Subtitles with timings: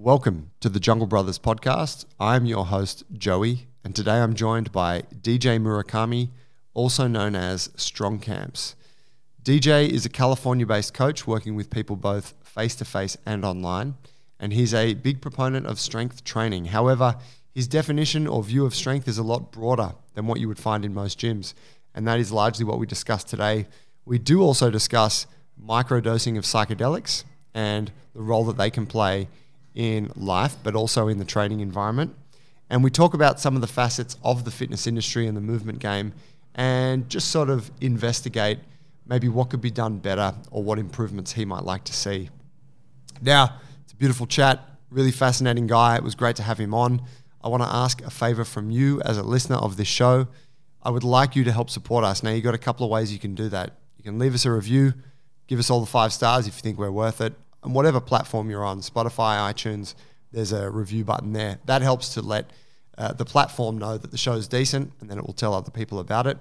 [0.00, 2.04] Welcome to the Jungle Brothers podcast.
[2.20, 6.28] I'm your host, Joey, and today I'm joined by DJ Murakami,
[6.72, 8.76] also known as Strong Camps.
[9.42, 13.96] DJ is a California based coach working with people both face to face and online,
[14.38, 16.66] and he's a big proponent of strength training.
[16.66, 17.16] However,
[17.52, 20.84] his definition or view of strength is a lot broader than what you would find
[20.84, 21.54] in most gyms,
[21.92, 23.66] and that is largely what we discuss today.
[24.04, 25.26] We do also discuss
[25.60, 29.26] microdosing of psychedelics and the role that they can play
[29.78, 32.12] in life, but also in the training environment.
[32.68, 35.78] And we talk about some of the facets of the fitness industry and the movement
[35.78, 36.12] game
[36.56, 38.58] and just sort of investigate
[39.06, 42.28] maybe what could be done better or what improvements he might like to see.
[43.22, 44.60] Now, it's a beautiful chat,
[44.90, 45.94] really fascinating guy.
[45.94, 47.00] It was great to have him on.
[47.42, 50.26] I want to ask a favor from you as a listener of this show.
[50.82, 52.24] I would like you to help support us.
[52.24, 53.78] Now, you've got a couple of ways you can do that.
[53.96, 54.94] You can leave us a review,
[55.46, 58.50] give us all the five stars if you think we're worth it and whatever platform
[58.50, 59.94] you're on, Spotify, iTunes,
[60.32, 61.58] there's a review button there.
[61.66, 62.50] That helps to let
[62.96, 65.70] uh, the platform know that the show is decent, and then it will tell other
[65.70, 66.38] people about it.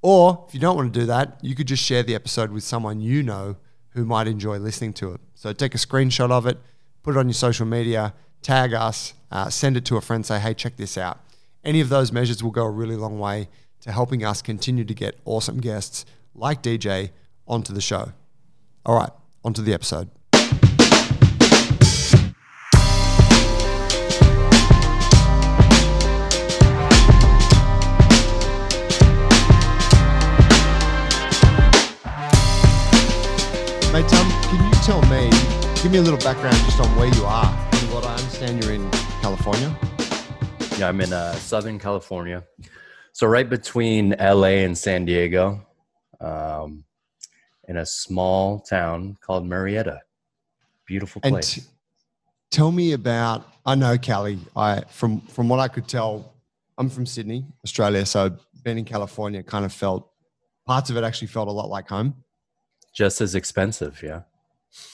[0.00, 2.62] Or if you don't want to do that, you could just share the episode with
[2.62, 3.56] someone you know
[3.90, 5.20] who might enjoy listening to it.
[5.34, 6.58] So take a screenshot of it,
[7.02, 10.38] put it on your social media, tag us, uh, send it to a friend, say,
[10.38, 11.20] hey, check this out.
[11.64, 13.48] Any of those measures will go a really long way
[13.80, 17.10] to helping us continue to get awesome guests like DJ
[17.46, 18.12] onto the show.
[18.86, 19.10] All right,
[19.44, 20.10] onto the episode.
[35.80, 37.46] Give me a little background just on where you are?
[37.46, 38.90] And what I understand, you're in
[39.22, 39.72] California.
[40.76, 42.42] Yeah, I'm in uh, Southern California.
[43.12, 45.64] So, right between LA and San Diego,
[46.20, 46.82] um,
[47.68, 50.00] in a small town called Murrieta.
[50.84, 51.54] Beautiful place.
[51.54, 51.62] t-
[52.50, 53.46] tell me about.
[53.64, 54.40] I know Cali.
[54.56, 56.34] I from from what I could tell,
[56.76, 58.04] I'm from Sydney, Australia.
[58.04, 60.10] So being in California kind of felt
[60.66, 62.24] parts of it actually felt a lot like home.
[62.92, 64.22] Just as expensive, yeah.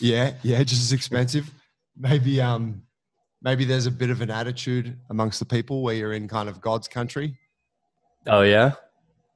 [0.00, 1.50] Yeah, yeah, just as expensive.
[1.96, 2.82] Maybe um,
[3.42, 6.60] maybe there's a bit of an attitude amongst the people where you're in kind of
[6.60, 7.38] God's country.
[8.26, 8.72] Oh, yeah?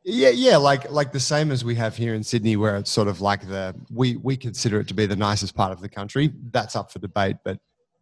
[0.05, 3.09] Yeah, yeah, like like the same as we have here in Sydney, where it's sort
[3.09, 6.33] of like the we we consider it to be the nicest part of the country.
[6.51, 7.59] That's up for debate, but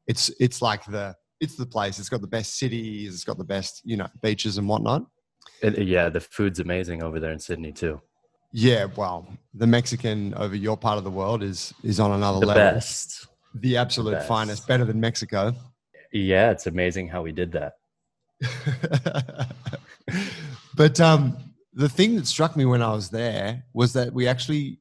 [0.07, 1.99] it's it's like the it's the place.
[1.99, 3.13] It's got the best cities.
[3.13, 5.07] It's got the best you know beaches and whatnot.
[5.63, 8.01] It, yeah, the food's amazing over there in Sydney, too.
[8.59, 12.47] Yeah, well, the Mexican over your part of the world is is on another The
[12.47, 12.63] level.
[12.63, 13.27] best.
[13.55, 14.29] The absolute best.
[14.29, 15.55] finest, better than Mexico.
[16.11, 17.75] Yeah, it's amazing how we did that.
[20.75, 21.37] but um,
[21.75, 24.79] the thing that struck me when I was there was that we actually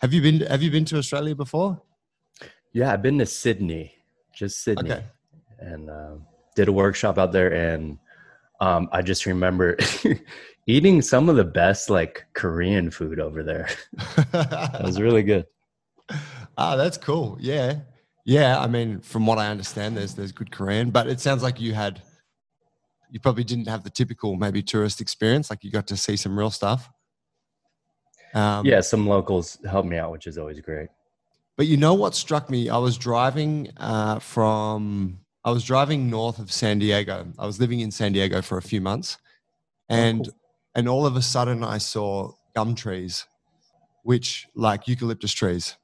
[0.00, 1.82] have you been have you been to Australia before?
[2.72, 3.92] Yeah, I've been to Sydney,
[4.32, 5.04] just Sydney, Okay.
[5.58, 7.52] and um, did a workshop out there.
[7.52, 7.98] And
[8.60, 9.76] um, I just remember
[10.66, 13.68] eating some of the best like Korean food over there.
[14.32, 15.46] that was really good.
[16.58, 17.36] ah, that's cool.
[17.40, 17.80] Yeah,
[18.24, 18.58] yeah.
[18.58, 21.74] I mean, from what I understand, there's there's good Korean, but it sounds like you
[21.74, 22.02] had
[23.10, 25.50] you probably didn't have the typical maybe tourist experience.
[25.50, 26.88] Like you got to see some real stuff.
[28.34, 30.88] Um, yeah, some locals helped me out, which is always great.
[31.56, 32.68] But you know what struck me?
[32.70, 37.26] I was driving uh, from I was driving north of San Diego.
[37.38, 39.18] I was living in San Diego for a few months,
[39.88, 40.34] and cool.
[40.80, 43.26] And all of a sudden I saw gum trees,
[44.02, 45.76] which like eucalyptus trees,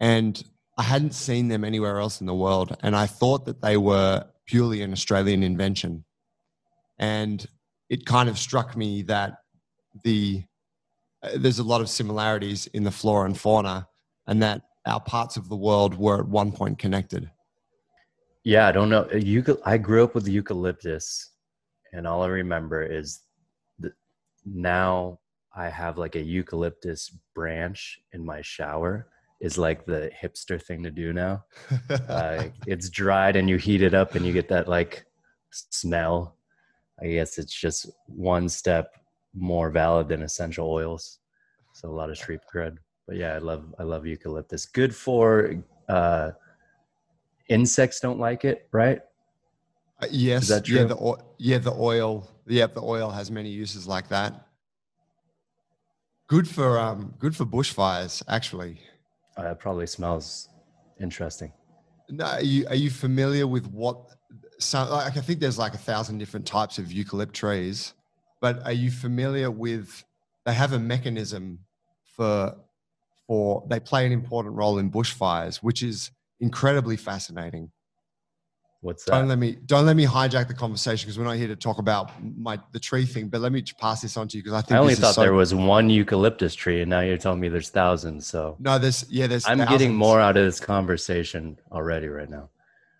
[0.00, 0.42] and
[0.78, 4.24] I hadn't seen them anywhere else in the world, and I thought that they were
[4.46, 6.06] purely an Australian invention,
[6.98, 7.46] and
[7.90, 9.34] it kind of struck me that
[10.04, 10.42] the
[11.22, 13.86] uh, there's a lot of similarities in the flora and fauna
[14.26, 17.30] and that our parts of the world were at one point connected.
[18.44, 19.04] Yeah, I don't know.
[19.12, 21.32] Euca- I grew up with eucalyptus,
[21.92, 23.20] and all I remember is
[24.54, 25.18] now
[25.54, 29.08] I have like a eucalyptus branch in my shower.
[29.40, 31.44] Is like the hipster thing to do now.
[32.08, 35.06] Uh, it's dried and you heat it up and you get that like
[35.50, 36.36] smell.
[37.00, 38.96] I guess it's just one step
[39.34, 41.20] more valid than essential oils.
[41.72, 42.78] So a lot of street cred.
[43.06, 44.66] But yeah, I love I love eucalyptus.
[44.66, 45.54] Good for
[45.88, 46.32] uh,
[47.48, 48.00] insects.
[48.00, 49.00] Don't like it, right?
[50.02, 53.50] Uh, yes, Is that yeah, the oil, yeah, the oil, yeah, the oil has many
[53.50, 54.46] uses like that.
[56.28, 58.80] Good for um, good for bushfires, actually.
[59.38, 60.48] Uh, it probably smells
[61.00, 61.52] interesting.
[62.10, 63.98] No, are you are you familiar with what?
[64.58, 67.94] So, like, I think there's like a thousand different types of eucalypt trees,
[68.40, 70.04] but are you familiar with?
[70.44, 71.60] They have a mechanism
[72.16, 72.56] for
[73.26, 76.10] for they play an important role in bushfires, which is
[76.40, 77.70] incredibly fascinating.
[78.80, 79.28] What's Don't that?
[79.30, 82.12] let me don't let me hijack the conversation because we're not here to talk about
[82.22, 83.28] my the tree thing.
[83.28, 85.16] But let me pass this on to you because I think I only is thought
[85.16, 88.26] so- there was one eucalyptus tree, and now you're telling me there's thousands.
[88.26, 88.78] So no.
[88.78, 89.26] There's yeah.
[89.26, 92.50] There's I'm getting more out of this conversation already right now.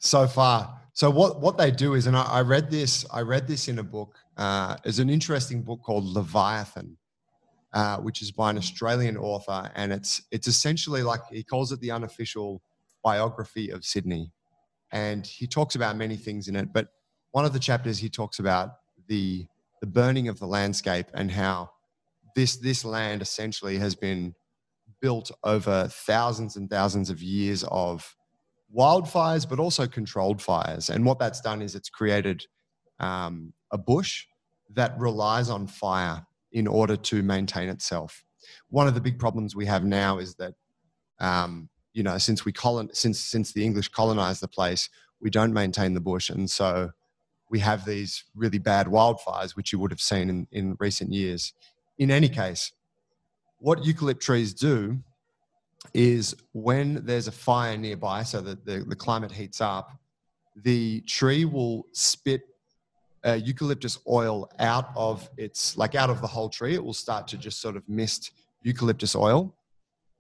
[0.00, 0.80] so far.
[0.94, 3.06] So what what they do is, and I, I read this.
[3.12, 4.16] I read this in a book.
[4.36, 6.96] Uh, it's an interesting book called Leviathan,
[7.72, 11.78] uh, which is by an Australian author, and it's it's essentially like he calls it
[11.78, 12.60] the unofficial
[13.04, 14.32] biography of Sydney,
[14.93, 16.73] and he talks about many things in it.
[16.73, 16.88] But
[17.32, 18.70] one of the chapters he talks about
[19.06, 19.46] the
[19.81, 21.70] the burning of the landscape and how
[22.35, 24.35] this this land essentially has been
[25.00, 28.17] built over thousands and thousands of years of
[28.76, 30.90] wildfires, but also controlled fires.
[30.90, 32.44] And what that's done is it's created
[33.00, 34.25] um, a bush
[34.75, 38.25] that relies on fire in order to maintain itself.
[38.69, 40.55] One of the big problems we have now is that,
[41.20, 44.88] um, you know, since we colon since since the English colonized the place,
[45.20, 46.90] we don't maintain the bush, and so
[47.50, 51.55] we have these really bad wildfires, which you would have seen in, in recent years.
[51.99, 52.73] In any case,
[53.58, 54.99] what eucalypt trees do
[55.94, 59.93] is when there's a fire nearby, so that the, the climate heats up,
[60.56, 62.43] the tree will spit
[63.25, 66.75] uh, eucalyptus oil out of its, like out of the whole tree.
[66.75, 68.32] It will start to just sort of mist
[68.62, 69.55] eucalyptus oil.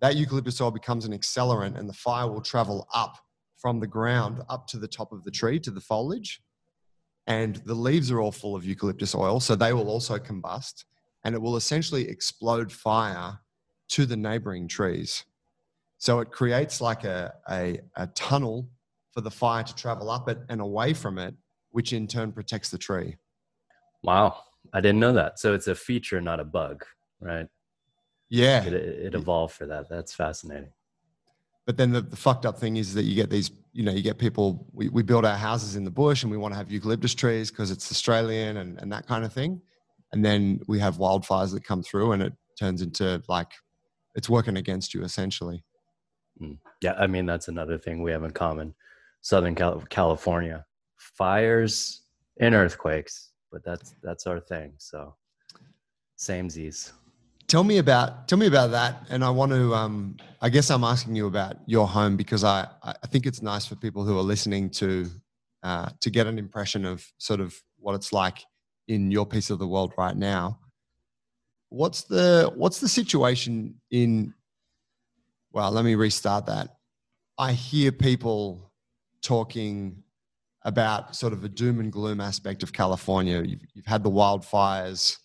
[0.00, 3.16] That eucalyptus oil becomes an accelerant, and the fire will travel up
[3.56, 6.40] from the ground up to the top of the tree to the foliage.
[7.26, 10.84] And the leaves are all full of eucalyptus oil, so they will also combust,
[11.24, 13.40] and it will essentially explode fire
[13.88, 15.24] to the neighboring trees.
[15.98, 18.70] So it creates like a, a, a tunnel
[19.10, 21.34] for the fire to travel up it and away from it,
[21.70, 23.16] which in turn protects the tree.
[24.04, 24.36] Wow,
[24.72, 25.40] I didn't know that.
[25.40, 26.84] So it's a feature, not a bug,
[27.20, 27.46] right?
[28.28, 28.64] Yeah.
[28.64, 29.88] It, it evolved for that.
[29.88, 30.70] That's fascinating.
[31.66, 34.02] But then the, the fucked up thing is that you get these, you know, you
[34.02, 36.70] get people, we, we build our houses in the bush and we want to have
[36.70, 39.60] eucalyptus trees because it's Australian and, and that kind of thing.
[40.12, 43.52] And then we have wildfires that come through and it turns into like,
[44.14, 45.62] it's working against you essentially.
[46.40, 46.58] Mm.
[46.80, 48.74] Yeah, I mean that's another thing we have in common.
[49.20, 50.64] Southern California,
[50.96, 52.02] fires
[52.40, 54.74] and earthquakes, but that's that's our thing.
[54.78, 55.14] So,
[56.18, 56.92] samesies.
[57.48, 59.74] Tell me about tell me about that, and I want to.
[59.74, 63.64] Um, I guess I'm asking you about your home because I I think it's nice
[63.64, 65.10] for people who are listening to
[65.62, 68.44] uh, to get an impression of sort of what it's like
[68.86, 70.58] in your piece of the world right now.
[71.70, 74.34] What's the what's the situation in?
[75.50, 76.76] Well, let me restart that.
[77.38, 78.70] I hear people
[79.22, 80.02] talking
[80.64, 83.40] about sort of a doom and gloom aspect of California.
[83.42, 85.16] You've, you've had the wildfires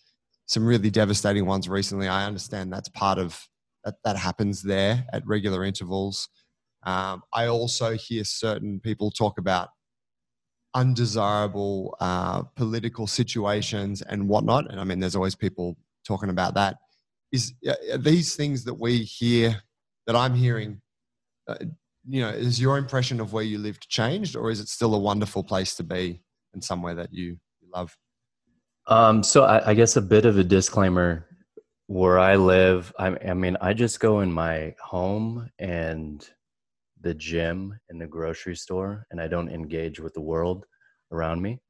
[0.46, 2.08] some really devastating ones recently.
[2.08, 3.40] I understand that's part of
[3.84, 6.28] that, that happens there at regular intervals.
[6.84, 9.70] Um, I also hear certain people talk about
[10.74, 14.70] undesirable uh, political situations and whatnot.
[14.70, 15.76] And I mean, there's always people
[16.06, 16.76] talking about that.
[17.32, 17.54] Is
[17.92, 19.62] are these things that we hear
[20.06, 20.80] that I'm hearing?
[21.48, 21.56] Uh,
[22.06, 24.98] you know, is your impression of where you lived changed, or is it still a
[24.98, 27.38] wonderful place to be and somewhere that you
[27.74, 27.96] love?
[28.86, 31.26] Um, so I, I guess a bit of a disclaimer
[31.86, 32.92] where I live.
[32.98, 36.26] I, I mean, I just go in my home and
[37.00, 40.66] the gym and the grocery store, and I don't engage with the world
[41.12, 41.60] around me.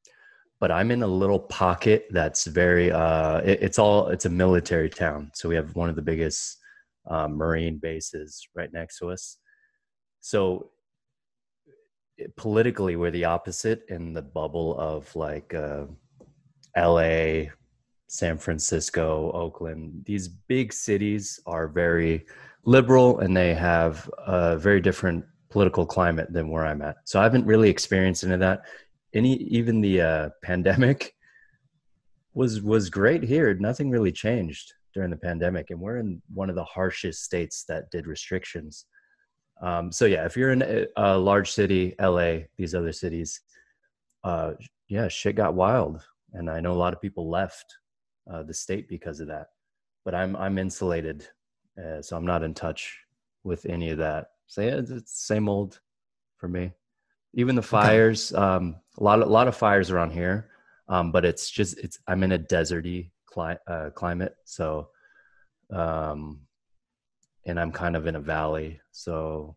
[0.60, 2.90] But I'm in a little pocket that's very.
[2.90, 4.08] Uh, it, it's all.
[4.08, 6.58] It's a military town, so we have one of the biggest
[7.08, 9.38] uh, marine bases right next to us.
[10.20, 10.70] So
[12.16, 15.54] it- politically, we're the opposite in the bubble of like.
[15.54, 15.86] Uh,
[16.76, 17.50] LA,
[18.08, 22.26] San Francisco, Oakland, these big cities are very
[22.64, 26.96] liberal and they have a very different political climate than where I'm at.
[27.04, 28.62] So I haven't really experienced any of that.
[29.14, 31.14] Any even the uh, pandemic
[32.34, 33.54] was was great here.
[33.54, 37.90] Nothing really changed during the pandemic, and we're in one of the harshest states that
[37.90, 38.86] did restrictions.
[39.62, 43.40] Um, so yeah, if you're in a, a large city, LA, these other cities,
[44.24, 44.52] uh,
[44.88, 46.02] yeah, shit got wild
[46.34, 47.78] and I know a lot of people left
[48.30, 49.48] uh, the state because of that.
[50.04, 51.26] But I'm I'm insulated,
[51.82, 52.98] uh, so I'm not in touch
[53.42, 54.28] with any of that.
[54.46, 55.80] So yeah, it's, same old
[56.36, 56.72] for me.
[57.32, 60.50] Even the fires, um, a lot of, a lot of fires around here,
[60.88, 64.88] um, but it's just it's I'm in a deserty cli- uh, climate, so
[65.72, 66.40] um,
[67.46, 69.56] and I'm kind of in a valley, so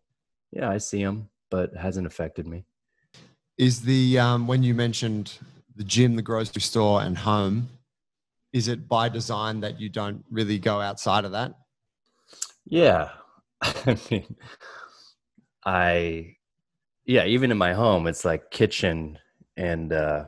[0.50, 2.64] yeah, I see them, but it hasn't affected me.
[3.58, 5.38] Is the um, when you mentioned
[5.78, 7.70] the gym, the grocery store, and home,
[8.52, 11.54] is it by design that you don't really go outside of that?
[12.66, 13.10] Yeah.
[13.62, 14.36] I mean,
[15.64, 16.36] I,
[17.06, 19.18] yeah, even in my home, it's like kitchen
[19.56, 20.24] and uh,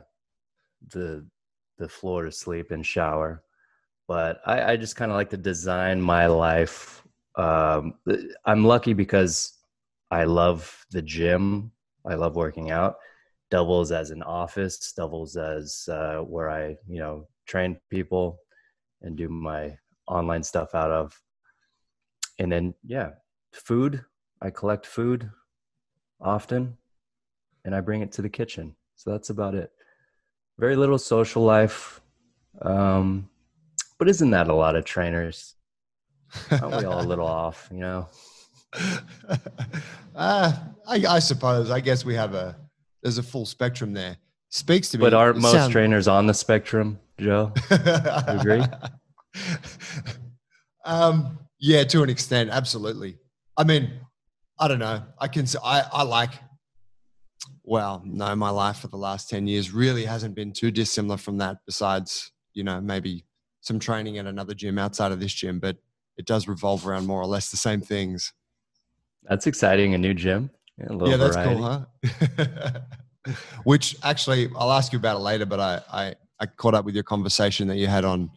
[0.89, 1.25] the
[1.77, 3.43] the floor to sleep and shower.
[4.07, 7.03] But I, I just kind of like to design my life.
[7.35, 7.95] Um,
[8.45, 9.53] I'm lucky because
[10.11, 11.71] I love the gym.
[12.05, 12.97] I love working out.
[13.51, 18.39] Doubles as an office, doubles as uh, where I, you know, train people
[19.01, 19.77] and do my
[20.07, 21.19] online stuff out of.
[22.39, 23.09] And then, yeah,
[23.51, 24.03] food.
[24.41, 25.29] I collect food
[26.19, 26.77] often
[27.65, 28.75] and I bring it to the kitchen.
[28.95, 29.71] So that's about it.
[30.57, 32.01] Very little social life.
[32.61, 33.29] Um,
[33.99, 35.55] but isn't that a lot of trainers?
[36.51, 38.07] Aren't we all a little off, you know?
[40.15, 40.53] uh,
[40.87, 41.69] I, I, suppose.
[41.69, 42.55] I guess we have a
[43.01, 44.17] there's a full spectrum there.
[44.49, 45.01] Speaks to me.
[45.01, 45.71] But aren't most sound...
[45.71, 47.53] trainers on the spectrum, Joe?
[47.71, 47.77] you
[48.27, 48.63] agree?
[50.83, 53.17] Um, yeah, to an extent, absolutely.
[53.55, 53.91] I mean,
[54.59, 55.03] I don't know.
[55.19, 55.45] I can.
[55.63, 56.31] I I like.
[57.63, 61.37] Well, no, my life for the last ten years really hasn't been too dissimilar from
[61.37, 61.57] that.
[61.65, 63.25] Besides, you know, maybe
[63.61, 65.77] some training at another gym outside of this gym, but
[66.17, 68.33] it does revolve around more or less the same things.
[69.23, 69.93] That's exciting.
[69.93, 70.49] A new gym.
[70.89, 71.55] Yeah, yeah that's variety.
[71.55, 71.85] cool,
[72.43, 72.79] huh?
[73.63, 75.45] Which actually, I'll ask you about it later.
[75.45, 78.31] But I, I, I caught up with your conversation that you had on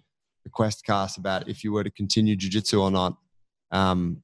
[0.45, 3.17] the Questcast about if you were to continue jujitsu or not.
[3.71, 4.23] Um,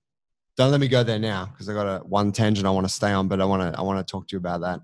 [0.57, 2.93] don't let me go there now because I got a one tangent I want to
[2.93, 4.81] stay on, but I want to I want to talk to you about that.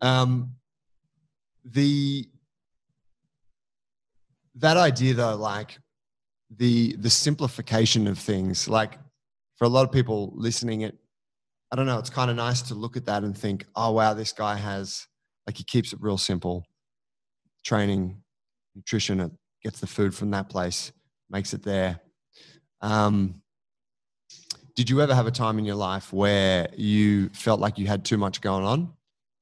[0.00, 0.54] Um,
[1.64, 2.28] the
[4.54, 5.78] that idea though, like
[6.56, 8.98] the the simplification of things, like
[9.56, 10.99] for a lot of people listening, it
[11.72, 14.14] I don't know, it's kind of nice to look at that and think, oh wow,
[14.14, 15.06] this guy has
[15.46, 16.64] like he keeps it real simple,
[17.64, 18.22] training,
[18.74, 20.92] nutrition, it gets the food from that place,
[21.28, 22.00] makes it there.
[22.80, 23.42] Um,
[24.74, 28.04] did you ever have a time in your life where you felt like you had
[28.04, 28.92] too much going on,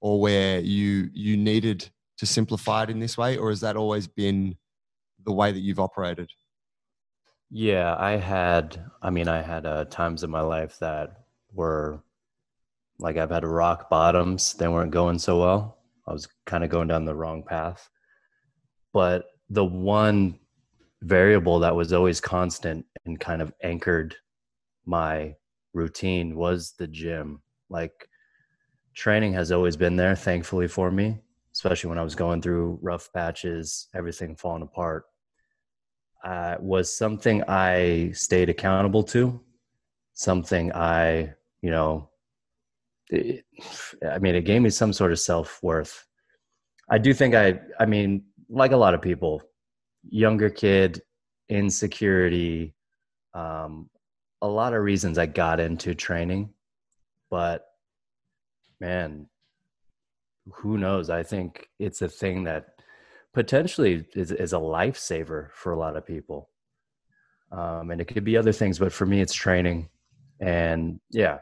[0.00, 4.06] or where you you needed to simplify it in this way, or has that always
[4.06, 4.56] been
[5.24, 6.30] the way that you've operated?
[7.50, 8.84] Yeah, I had.
[9.00, 12.02] I mean, I had uh, times in my life that were
[12.98, 14.54] like I've had rock bottoms.
[14.54, 15.78] They weren't going so well.
[16.06, 17.88] I was kind of going down the wrong path.
[18.92, 20.38] But the one
[21.02, 24.16] variable that was always constant and kind of anchored
[24.84, 25.34] my
[25.74, 27.42] routine was the gym.
[27.68, 28.08] Like
[28.94, 31.18] training has always been there, thankfully for me,
[31.52, 35.04] especially when I was going through rough patches, everything falling apart.
[36.24, 39.40] Uh, was something I stayed accountable to,
[40.14, 42.10] something I, you know,
[43.12, 46.06] I mean, it gave me some sort of self worth.
[46.90, 49.42] I do think I, I mean, like a lot of people,
[50.08, 51.02] younger kid,
[51.48, 52.74] insecurity,
[53.34, 53.88] um,
[54.40, 56.50] a lot of reasons I got into training,
[57.30, 57.64] but
[58.80, 59.28] man,
[60.52, 61.10] who knows?
[61.10, 62.66] I think it's a thing that
[63.34, 66.48] potentially is, is a lifesaver for a lot of people.
[67.50, 69.88] Um, and it could be other things, but for me, it's training.
[70.40, 71.38] And yeah,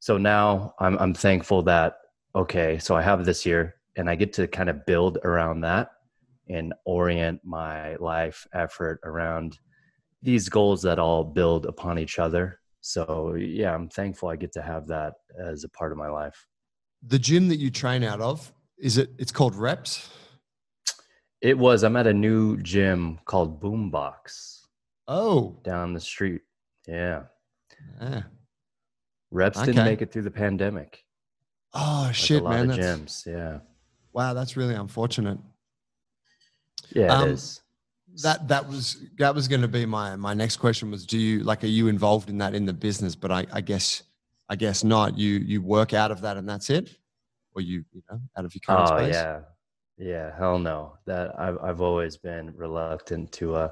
[0.00, 1.98] so now I'm, I'm thankful that,
[2.34, 5.90] okay, so I have this year and I get to kind of build around that
[6.48, 9.58] and orient my life effort around
[10.22, 12.60] these goals that all build upon each other.
[12.80, 16.46] So yeah, I'm thankful I get to have that as a part of my life.
[17.06, 20.08] The gym that you train out of, is it it's called Reps?
[21.40, 21.84] It was.
[21.84, 24.62] I'm at a new gym called Boombox.
[25.06, 25.60] Oh.
[25.62, 26.42] Down the street.
[26.86, 27.24] Yeah.
[28.00, 28.22] Yeah.
[29.30, 29.66] Reps okay.
[29.66, 31.04] didn't make it through the pandemic.
[31.74, 32.70] Oh like shit, man!
[32.70, 33.58] Of gyms, yeah.
[34.12, 35.38] Wow, that's really unfortunate.
[36.90, 37.60] Yeah, um, it is.
[38.22, 41.44] That that was that was going to be my my next question was do you
[41.44, 43.14] like are you involved in that in the business?
[43.14, 44.02] But I, I guess
[44.48, 45.18] I guess not.
[45.18, 46.96] You you work out of that and that's it,
[47.54, 49.14] or you you know out of your current oh, space.
[49.14, 49.40] yeah,
[49.98, 50.36] yeah.
[50.38, 50.94] Hell no.
[51.04, 53.68] That I've I've always been reluctant to uh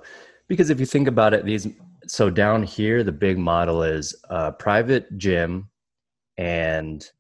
[0.49, 1.67] because if you think about it, these
[2.07, 5.69] so down here the big model is a private gym
[6.39, 7.11] and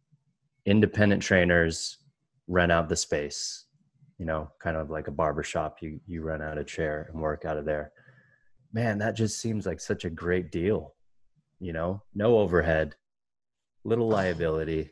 [0.64, 1.98] independent trainers
[2.48, 3.66] rent out the space
[4.18, 5.78] you know, kind of like a barber shop.
[5.80, 7.92] You you rent out a chair and work out of there.
[8.72, 10.94] Man, that just seems like such a great deal.
[11.60, 12.94] You know, no overhead,
[13.84, 14.90] little liability.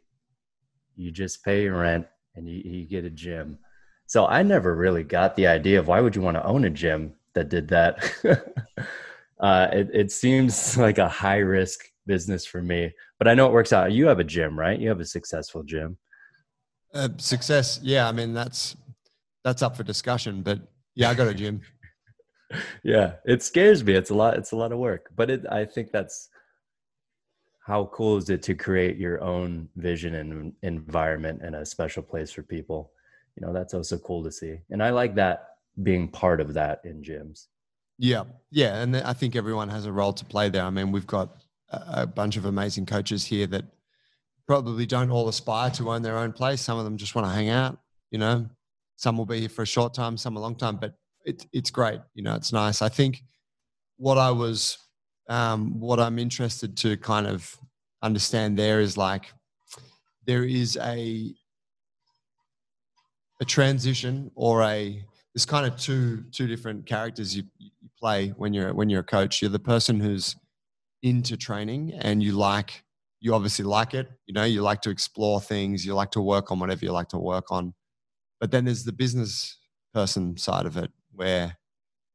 [0.97, 3.59] You just pay your rent and you, you get a gym.
[4.07, 6.71] So I never really got the idea of why would you want to own a
[6.71, 7.99] gym that did that.
[9.41, 13.53] uh, it, it seems like a high risk business for me, but I know it
[13.53, 13.93] works out.
[13.93, 14.79] You have a gym, right?
[14.79, 15.97] You have a successful gym.
[16.93, 18.09] Uh, success, yeah.
[18.09, 18.77] I mean, that's
[19.43, 20.43] that's up for discussion.
[20.43, 20.61] But
[20.95, 21.61] yeah, I got a gym.
[22.83, 23.95] yeah, it scares me.
[23.95, 24.37] It's a lot.
[24.37, 26.29] It's a lot of work, but it, I think that's
[27.67, 32.31] how cool is it to create your own vision and environment and a special place
[32.31, 32.93] for people
[33.37, 36.81] you know that's also cool to see and i like that being part of that
[36.85, 37.47] in gyms
[37.99, 38.25] yeah.
[38.51, 40.65] Yeah and i think everyone has a role to play there.
[40.65, 41.37] I mean we've got
[41.71, 43.65] a bunch of amazing coaches here that
[44.47, 46.61] probably don't all aspire to own their own place.
[46.61, 47.79] Some of them just want to hang out
[48.11, 48.47] you know?
[48.97, 51.71] Some will be here for a short time some a long time but it, it's
[51.71, 52.83] great you know it's nice.
[52.83, 53.23] I think
[53.97, 54.79] what i was
[55.29, 57.57] um, what i'm interested to kind of
[58.03, 59.33] understand there is like
[60.27, 61.35] there is a
[63.41, 65.03] a transition or a
[65.35, 69.05] there's kind of two two different characters you, you play when you're when you're a
[69.05, 69.43] coach.
[69.43, 70.37] You're the person who's
[71.03, 72.83] into training and you like
[73.21, 74.09] you obviously like it.
[74.27, 75.85] You know, you like to explore things.
[75.85, 77.75] You like to work on whatever you like to work on.
[78.39, 79.59] But then there's the business
[79.93, 81.57] person side of it where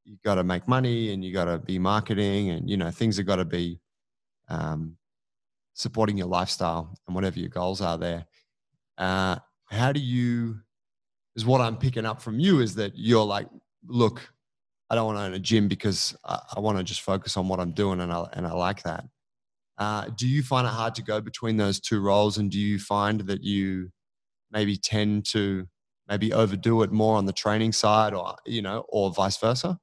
[0.06, 3.18] you got to make money and you got to be marketing and you know things
[3.18, 3.80] have got to be
[4.50, 4.98] um,
[5.74, 8.26] supporting your lifestyle and whatever your goals are there.
[8.98, 10.60] Uh, how do you
[11.36, 13.48] is what I'm picking up from you is that you're like,
[13.88, 14.30] look,
[14.90, 17.48] I don't want to own a gym because I, I want to just focus on
[17.48, 19.06] what I'm doing and I, and I like that.
[19.78, 22.38] Uh, do you find it hard to go between those two roles?
[22.38, 23.92] And do you find that you
[24.52, 25.68] maybe tend to
[26.08, 29.80] maybe overdo it more on the training side or, you know, or vice versa?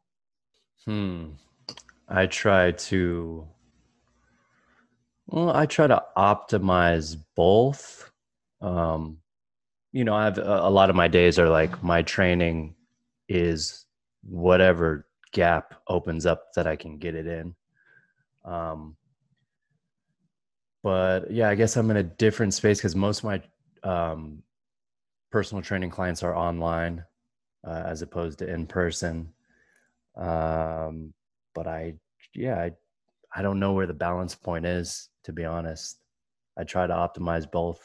[0.84, 1.30] Hmm.
[2.08, 3.48] I try to,
[5.28, 8.10] well, I try to optimize both.
[8.60, 9.18] Um,
[9.96, 12.74] you know, I have a, a lot of my days are like my training
[13.30, 13.86] is
[14.22, 17.54] whatever gap opens up that I can get it in.
[18.44, 18.98] Um,
[20.82, 23.42] but yeah, I guess I'm in a different space because most of my
[23.90, 24.42] um,
[25.32, 27.02] personal training clients are online
[27.66, 29.32] uh, as opposed to in person.
[30.14, 31.14] Um,
[31.54, 31.94] but I,
[32.34, 32.72] yeah, I,
[33.34, 36.00] I don't know where the balance point is, to be honest.
[36.58, 37.80] I try to optimize both.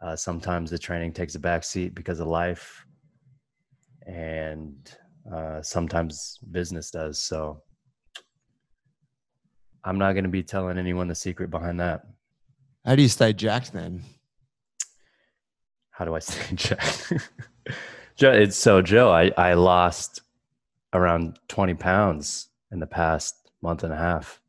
[0.00, 2.84] Uh, sometimes the training takes a back seat because of life,
[4.06, 4.94] and
[5.32, 7.18] uh, sometimes business does.
[7.18, 7.62] So
[9.84, 12.02] I'm not going to be telling anyone the secret behind that.
[12.84, 14.02] How do you stay jacked then?
[15.90, 17.12] How do I stay jacked?
[18.16, 19.10] Joe, it's so Joe.
[19.10, 20.22] I I lost
[20.92, 24.40] around 20 pounds in the past month and a half.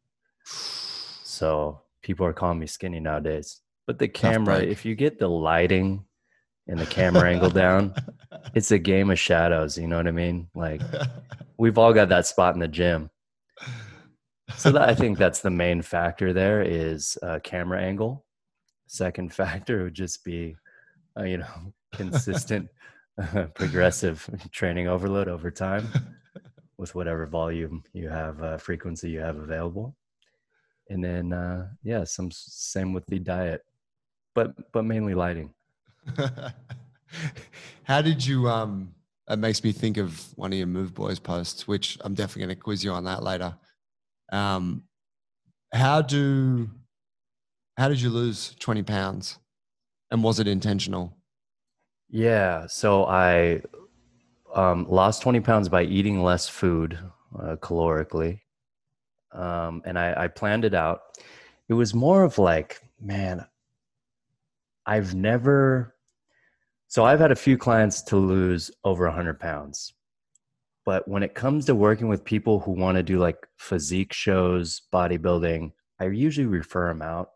[1.23, 3.61] So people are calling me skinny nowadays.
[3.87, 6.03] But the camera, if you get the lighting
[6.67, 7.95] and the camera angle down,
[8.53, 9.77] it's a game of shadows.
[9.77, 10.49] You know what I mean?
[10.53, 10.81] Like
[11.57, 13.09] we've all got that spot in the gym.
[14.57, 18.25] So that, I think that's the main factor there is uh, camera angle.
[18.87, 20.57] Second factor would just be,
[21.17, 22.69] uh, you know, consistent,
[23.21, 25.87] uh, progressive training overload over time
[26.77, 29.95] with whatever volume you have, uh, frequency you have available.
[30.89, 33.61] And then, uh, yeah, some same with the diet
[34.37, 35.51] but but mainly lighting.
[37.85, 38.47] How did you?
[38.47, 38.93] Um,
[39.27, 42.55] it makes me think of one of your Move Boys posts, which I'm definitely going
[42.55, 43.55] to quiz you on that later.
[44.31, 44.83] Um,
[45.73, 46.69] how do
[47.77, 49.39] how did you lose 20 pounds,
[50.11, 51.17] and was it intentional?
[52.07, 53.63] Yeah, so I
[54.53, 56.99] um, lost 20 pounds by eating less food
[57.37, 58.41] uh, calorically,
[59.31, 61.01] um, and I, I planned it out.
[61.69, 63.43] It was more of like, man,
[64.87, 65.93] I've never,
[66.87, 69.93] so I've had a few clients to lose over 100 pounds.
[70.85, 74.83] But when it comes to working with people who want to do like physique shows,
[74.93, 77.31] bodybuilding, I usually refer them out.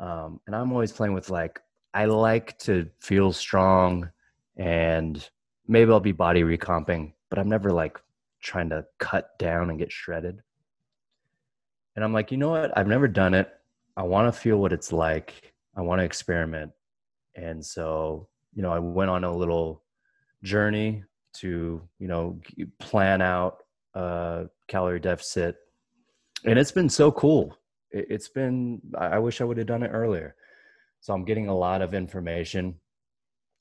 [0.00, 1.60] Um, and I'm always playing with like,
[1.94, 4.10] I like to feel strong
[4.56, 5.26] and
[5.68, 7.98] maybe I'll be body recomping, but I'm never like
[8.42, 10.42] trying to cut down and get shredded.
[11.94, 12.76] And I'm like, you know what?
[12.76, 13.48] I've never done it.
[13.96, 15.54] I want to feel what it's like.
[15.76, 16.72] I want to experiment.
[17.34, 19.82] And so, you know, I went on a little
[20.42, 22.40] journey to, you know,
[22.80, 23.58] plan out
[23.94, 25.56] a calorie deficit.
[26.44, 27.56] And it's been so cool.
[27.90, 30.34] It's been, I wish I would have done it earlier.
[31.00, 32.74] So I'm getting a lot of information.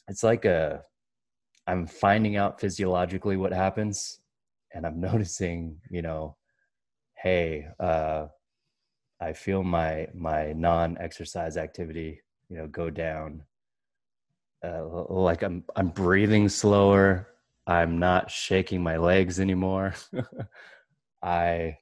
[0.07, 0.83] It's like a,
[1.67, 4.19] I'm finding out physiologically what happens
[4.73, 6.37] and I'm noticing, you know,
[7.15, 8.27] hey, uh,
[9.21, 13.43] I feel my my non-exercise activity, you know, go down.
[14.63, 17.27] Uh, like I'm I'm breathing slower.
[17.67, 19.95] I'm not shaking my legs anymore.
[21.23, 21.77] I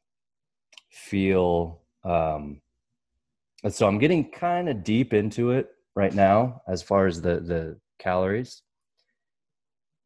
[0.91, 2.61] feel um,
[3.69, 7.79] so I'm getting kind of deep into it right now as far as the the
[7.99, 8.61] calories,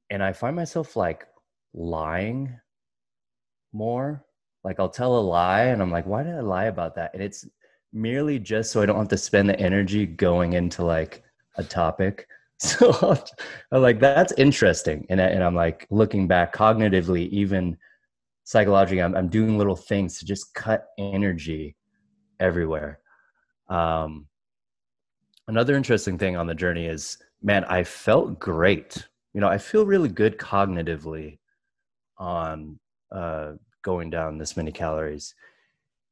[0.10, 1.26] and I find myself like
[1.74, 2.60] lying
[3.74, 4.24] more
[4.63, 7.13] like I'll tell a lie and I'm like, why did I lie about that?
[7.13, 7.48] And it's
[7.93, 11.24] merely just so I don't have to spend the energy going into like
[11.58, 12.28] a topic.
[12.60, 13.15] So
[13.72, 15.06] I'm like, that's interesting.
[15.12, 17.78] And, I, and I'm like looking back cognitively, even
[18.46, 21.76] psychologically, I'm, I'm doing little things to just cut energy
[22.39, 23.00] everywhere.
[23.70, 24.26] Um,
[25.48, 29.08] another interesting thing on the journey is, man, I felt great.
[29.34, 31.38] You know, I feel really good cognitively
[32.17, 32.80] on
[33.12, 33.54] uh,
[33.88, 35.34] going down this many calories.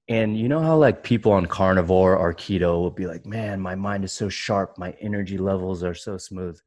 [0.08, 3.76] And you know how like people on carnivore or keto will be like, man, my
[3.76, 6.58] mind is so sharp, my energy levels are so smooth.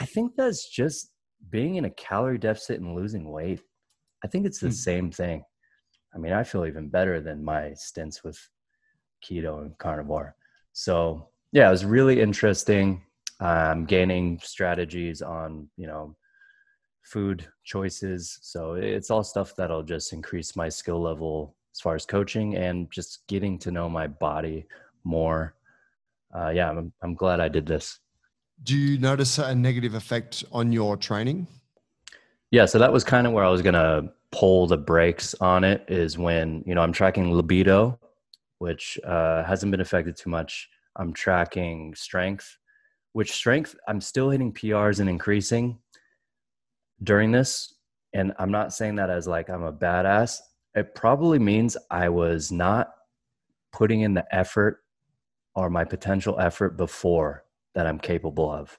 [0.00, 1.10] I think that's just
[1.50, 3.60] being in a calorie deficit and losing weight.
[4.24, 4.86] I think it's the mm.
[4.90, 5.44] same thing.
[6.14, 8.38] I mean, I feel even better than my stints with
[9.22, 10.34] keto and carnivore.
[10.72, 13.02] So yeah, it was really interesting.
[13.40, 16.16] Um, gaining strategies on you know
[17.02, 18.38] food choices.
[18.42, 22.90] So it's all stuff that'll just increase my skill level as far as coaching and
[22.90, 24.66] just getting to know my body
[25.04, 25.54] more.
[26.34, 28.00] Uh, yeah, I'm, I'm glad I did this.
[28.62, 31.46] Do you notice a negative effect on your training?
[32.50, 35.64] Yeah, so that was kind of where I was going to pull the brakes on
[35.64, 37.98] it is when, you know, I'm tracking libido,
[38.58, 40.68] which uh, hasn't been affected too much.
[40.96, 42.58] I'm tracking strength,
[43.12, 45.78] which strength I'm still hitting PRs and increasing
[47.02, 47.74] during this.
[48.14, 50.38] And I'm not saying that as like I'm a badass
[50.78, 52.90] it probably means I was not
[53.72, 54.80] putting in the effort
[55.54, 58.78] or my potential effort before that I'm capable of.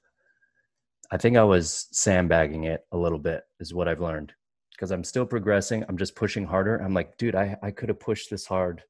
[1.12, 4.34] I think I was sandbagging it a little bit, is what I've learned.
[4.72, 5.84] Because I'm still progressing.
[5.90, 6.78] I'm just pushing harder.
[6.78, 8.82] I'm like, dude, I, I could have pushed this hard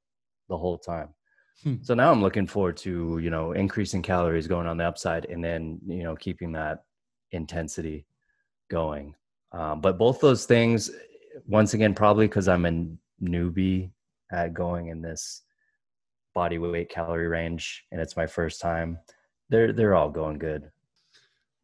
[0.48, 1.10] the whole time.
[1.64, 1.76] Hmm.
[1.82, 5.44] So now I'm looking forward to, you know, increasing calories going on the upside and
[5.44, 6.84] then, you know, keeping that
[7.32, 8.06] intensity
[8.70, 9.16] going.
[9.52, 10.92] Um, but both those things,
[11.48, 12.86] once again, probably because I'm a
[13.22, 13.92] newbie
[14.32, 15.42] at going in this
[16.36, 19.00] body weight calorie range and it's my first time,
[19.50, 20.72] they're they're all going good.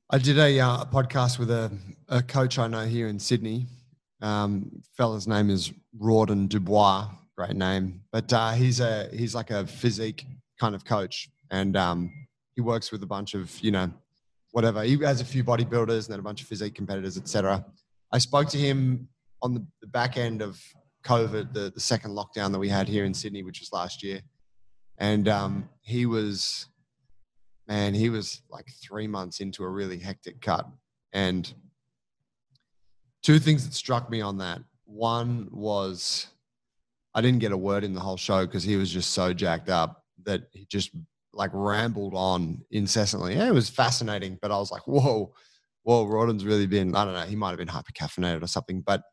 [0.10, 1.72] I did a uh, podcast with a,
[2.10, 3.68] a coach I know here in Sydney.
[4.22, 9.66] Um, fella's name is Rawdon Dubois, great name, but uh, he's a he's like a
[9.68, 10.26] physique
[10.60, 12.12] kind of coach, and um,
[12.56, 13.92] he works with a bunch of you know
[14.56, 14.84] whatever.
[14.84, 17.66] He has a few bodybuilders and then a bunch of physique competitors, etc.
[18.14, 19.10] I spoke to him
[19.42, 20.58] on the, the back end of
[21.04, 24.22] COVID, the, the second lockdown that we had here in Sydney, which was last year.
[24.98, 26.70] And um, he was,
[27.68, 30.66] man, he was like three months into a really hectic cut.
[31.12, 31.54] And
[33.24, 34.62] two things that struck me on that.
[34.86, 36.28] One was
[37.14, 39.68] I didn't get a word in the whole show because he was just so jacked
[39.68, 40.92] up that he just
[41.36, 43.36] like rambled on incessantly.
[43.36, 45.34] Yeah, it was fascinating, but I was like, whoa,
[45.84, 49.04] whoa, Rawdon's really been, I don't know, he might have been hypercaffeinated or something, but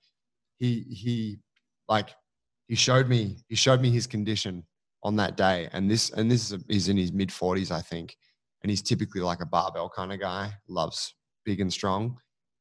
[0.58, 1.38] he he
[1.88, 2.10] like
[2.68, 4.64] he showed me he showed me his condition
[5.02, 7.80] on that day and this and this is a, he's in his mid 40s i
[7.80, 8.16] think
[8.62, 12.16] and he's typically like a barbell kind of guy loves big and strong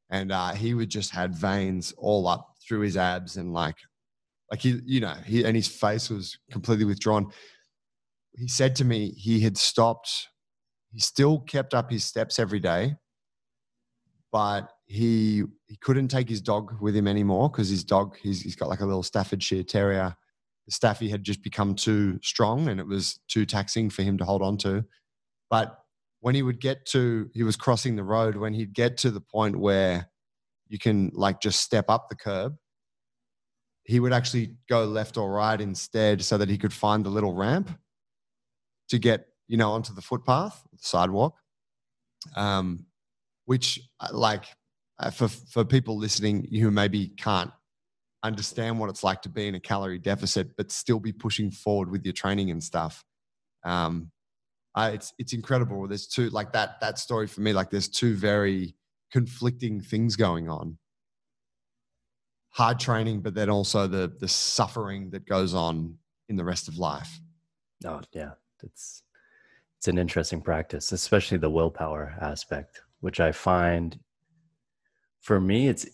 [0.10, 3.78] and uh, he would just had veins all up through his abs and like
[4.50, 7.28] like he you know he and his face was completely withdrawn
[8.34, 10.28] he said to me he had stopped
[10.92, 12.96] he still kept up his steps every day
[14.32, 18.56] but he he couldn't take his dog with him anymore because his dog he's, he's
[18.56, 20.16] got like a little Staffordshire Terrier.
[20.66, 24.26] The Staffy had just become too strong and it was too taxing for him to
[24.26, 24.86] hold on to.
[25.50, 25.78] But
[26.22, 29.22] when he would get to he was crossing the road when he'd get to the
[29.22, 30.08] point where
[30.68, 32.56] you can like just step up the curb
[33.84, 37.34] he would actually go left or right instead so that he could find the little
[37.34, 37.78] ramp
[38.92, 41.36] to get you know onto the footpath the sidewalk
[42.36, 42.86] um,
[43.46, 44.46] which uh, like
[45.00, 47.52] uh, for for people listening who maybe can't
[48.24, 51.90] understand what it's like to be in a calorie deficit but still be pushing forward
[51.90, 53.04] with your training and stuff
[53.66, 54.12] um
[54.76, 55.88] uh, it's it's incredible.
[55.88, 58.76] There's two like that that story for me like there's two very
[59.12, 60.78] conflicting things going on.
[62.52, 65.98] Hard training but then also the the suffering that goes on
[66.30, 67.20] in the rest of life.
[67.86, 68.32] Oh yeah
[68.64, 69.04] it's
[69.78, 74.00] it's an interesting practice especially the willpower aspect which I find
[75.22, 75.86] for me it's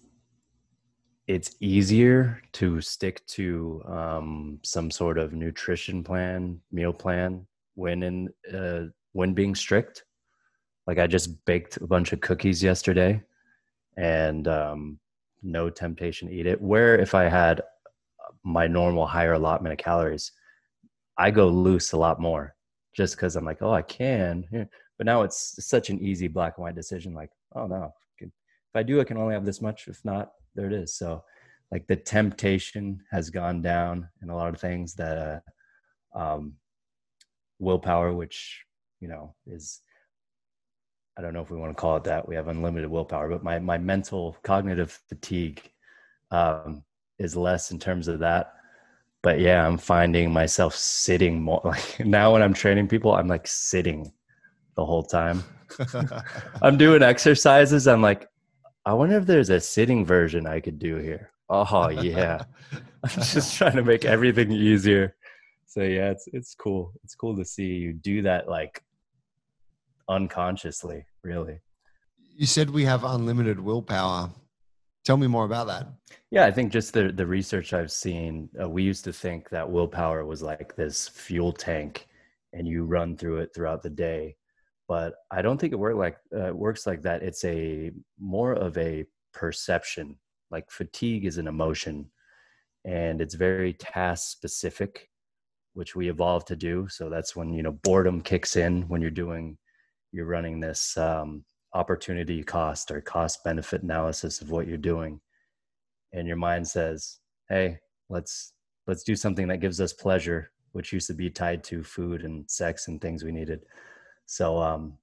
[1.27, 8.30] it's easier to stick to um, some sort of nutrition plan, meal plan when in
[8.53, 10.06] uh, when being strict.
[10.88, 13.21] Like I just baked a bunch of cookies yesterday,
[13.97, 14.99] and um,
[15.43, 16.62] no temptation to eat it.
[16.62, 17.62] Where if I had
[18.43, 20.32] my normal higher allotment of calories,
[21.17, 22.56] I go loose a lot more
[22.97, 24.67] just because I'm like, oh, I can.
[24.97, 27.13] But now it's such an easy black and white decision.
[27.13, 28.31] Like, oh no, if
[28.75, 29.88] I do, I can only have this much.
[29.88, 30.95] If not, there it is.
[30.95, 31.23] So,
[31.71, 35.43] like the temptation has gone down in a lot of things that
[36.15, 36.53] uh, um,
[37.60, 38.63] willpower, which
[38.99, 39.81] you know is
[41.17, 42.27] I don't know if we want to call it that.
[42.27, 45.62] We have unlimited willpower, but my my mental cognitive fatigue
[46.31, 46.83] um,
[47.19, 48.53] is less in terms of that.
[49.23, 51.62] But yeah, I'm finding myself sitting more.
[51.65, 54.12] Like now, when I'm training people, I'm like sitting
[54.75, 55.43] the whole time.
[56.62, 57.88] I'm doing exercises.
[57.88, 58.27] I'm like,
[58.86, 61.32] I wonder if there's a sitting version I could do here.
[61.49, 62.43] Oh yeah,
[63.03, 65.15] I'm just trying to make everything easier.
[65.65, 66.93] So yeah, it's it's cool.
[67.03, 68.84] It's cool to see you do that like
[70.10, 71.60] unconsciously, really.
[72.36, 74.30] You said we have unlimited willpower.
[75.08, 75.88] Tell me more about that.
[76.32, 79.72] Yeah, I think just the the research I've seen, uh, we used to think that
[79.72, 82.10] willpower was like this fuel tank,
[82.52, 84.36] and you run through it throughout the day.
[84.86, 87.24] But I don't think it work like uh, works like that.
[87.24, 90.17] It's a more of a perception.
[90.52, 92.12] Like fatigue is an emotion,
[92.84, 95.10] and it's very task specific,
[95.74, 96.89] which we evolved to do.
[96.89, 99.58] So that's when you know boredom kicks in when you're doing
[100.12, 101.46] you're running this um,
[101.77, 105.19] opportunity cost or cost benefit analysis of what you're doing
[106.13, 107.77] and your mind says hey
[108.09, 108.53] let's
[108.87, 112.49] let's do something that gives us pleasure which used to be tied to food and
[112.49, 113.65] sex and things we needed
[114.25, 114.97] so um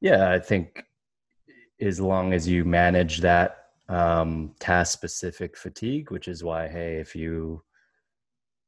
[0.00, 0.84] yeah i think
[1.80, 7.14] as long as you manage that um task specific fatigue which is why hey if
[7.16, 7.62] you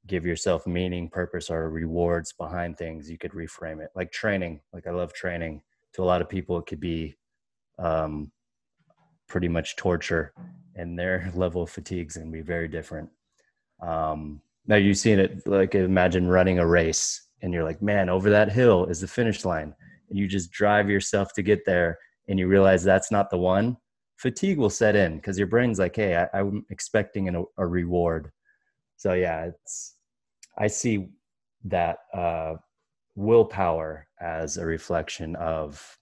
[0.07, 3.91] give yourself meaning, purpose, or rewards behind things, you could reframe it.
[3.95, 5.63] Like training, like I love training.
[5.95, 7.17] To a lot of people, it could be
[7.79, 8.31] um,
[9.29, 10.33] pretty much torture,
[10.75, 13.11] and their level of fatigue is going to be very different.
[13.81, 15.47] Um, now you've seen it.
[15.47, 19.45] Like imagine running a race, and you're like, man, over that hill is the finish
[19.45, 19.75] line,
[20.09, 23.77] and you just drive yourself to get there, and you realize that's not the one.
[24.17, 28.31] Fatigue will set in because your brain's like, hey, I, I'm expecting an, a reward
[29.03, 29.97] so yeah it's
[30.59, 31.09] i see
[31.65, 32.55] that uh,
[33.15, 35.99] willpower as a reflection of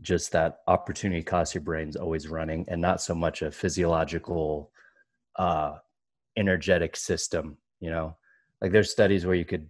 [0.00, 4.70] just that opportunity cost your brain's always running and not so much a physiological
[5.36, 5.74] uh
[6.36, 8.16] energetic system you know
[8.60, 9.68] like there's studies where you could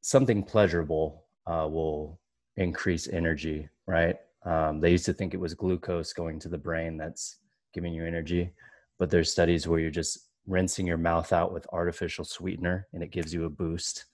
[0.00, 2.18] something pleasurable uh, will
[2.56, 6.96] increase energy right um, they used to think it was glucose going to the brain
[6.96, 7.38] that's
[7.74, 8.50] giving you energy
[8.98, 13.10] but there's studies where you're just rinsing your mouth out with artificial sweetener and it
[13.10, 14.06] gives you a boost.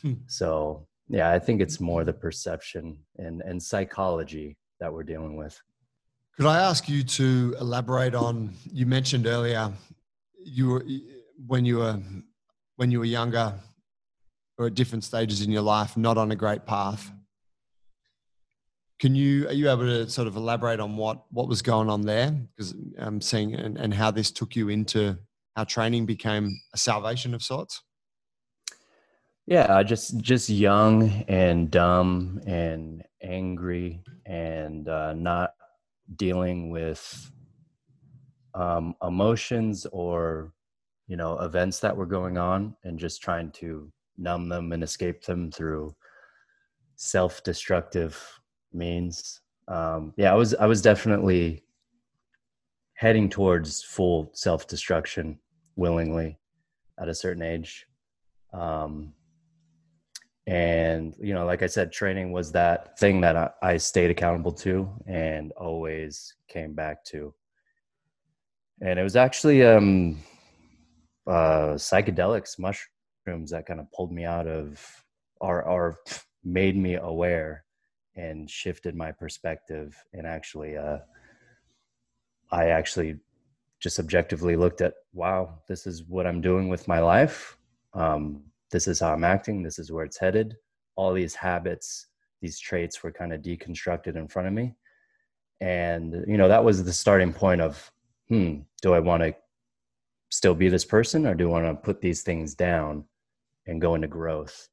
[0.00, 0.14] Hmm.
[0.26, 5.60] So yeah, I think it's more the perception and, and psychology that we're dealing with.
[6.36, 8.54] Could I ask you to elaborate on?
[8.72, 9.70] You mentioned earlier,
[10.44, 10.84] you were
[11.46, 12.00] when you were
[12.76, 13.54] when you were younger,
[14.56, 17.12] or at different stages in your life, not on a great path.
[18.98, 22.02] Can you are you able to sort of elaborate on what what was going on
[22.02, 22.30] there?
[22.30, 25.18] Because I'm seeing and, and how this took you into
[25.56, 27.82] how training became a salvation of sorts?
[29.46, 35.54] Yeah, just just young and dumb and angry and uh, not
[36.16, 37.30] dealing with
[38.54, 40.52] um, emotions or
[41.08, 45.24] you know events that were going on and just trying to numb them and escape
[45.24, 45.94] them through
[46.96, 48.16] self-destructive
[48.72, 49.40] means.
[49.66, 51.64] Um, yeah, I was I was definitely
[52.94, 55.40] heading towards full self-destruction
[55.74, 56.38] willingly
[57.00, 57.86] at a certain age
[58.52, 59.12] um,
[60.46, 64.50] and you know like i said training was that thing that I, I, stayed accountable
[64.54, 67.32] to and always came back to
[68.80, 70.18] and it was actually um
[71.28, 74.84] uh psychedelics mushrooms that kind of pulled me out of
[75.40, 75.98] or or
[76.42, 77.64] made me aware
[78.16, 80.98] and shifted my perspective and actually uh
[82.52, 83.16] I actually
[83.80, 87.56] just objectively looked at, wow, this is what I'm doing with my life.
[87.94, 89.62] Um, this is how I'm acting.
[89.62, 90.56] This is where it's headed.
[90.96, 92.08] All these habits,
[92.40, 94.74] these traits were kind of deconstructed in front of me.
[95.60, 97.92] And, you know, that was the starting point of,
[98.28, 99.34] hmm, do I want to
[100.30, 103.04] still be this person or do I want to put these things down
[103.66, 104.68] and go into growth?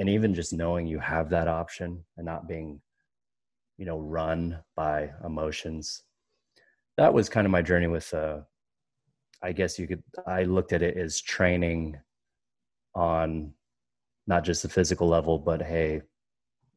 [0.00, 2.80] And even just knowing you have that option and not being,
[3.78, 6.02] you know, run by emotions
[6.96, 8.38] that was kind of my journey with uh
[9.42, 11.96] i guess you could i looked at it as training
[12.94, 13.52] on
[14.26, 16.02] not just the physical level but hey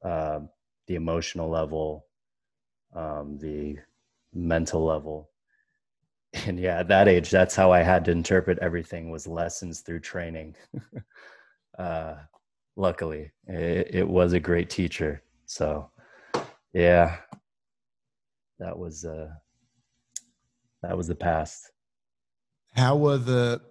[0.04, 0.40] uh,
[0.88, 2.06] the emotional level
[2.96, 3.78] um, the
[4.34, 5.30] mental level.
[6.46, 10.02] And yeah at that age that's how i had to interpret everything was lessons through
[10.02, 10.56] training.
[11.78, 12.16] Uh,
[12.78, 15.22] luckily it, it was a great teacher.
[15.46, 15.92] So
[16.72, 17.18] yeah
[18.60, 19.28] that was uh
[20.82, 21.72] that was the past.
[22.76, 23.62] How were the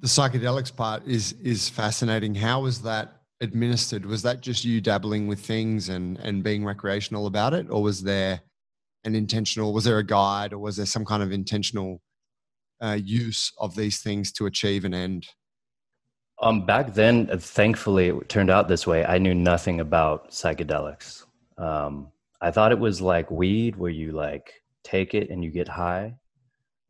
[0.00, 2.34] the psychedelics part is is fascinating.
[2.34, 7.26] How was that administered, was that just you dabbling with things and and being recreational
[7.26, 8.40] about it, or was there
[9.04, 9.72] an intentional?
[9.72, 12.00] Was there a guide, or was there some kind of intentional
[12.82, 15.26] uh, use of these things to achieve an end?
[16.42, 19.04] Um, back then, thankfully, it turned out this way.
[19.04, 21.24] I knew nothing about psychedelics.
[21.56, 22.08] Um,
[22.42, 24.52] I thought it was like weed, where you like
[24.84, 26.16] take it and you get high.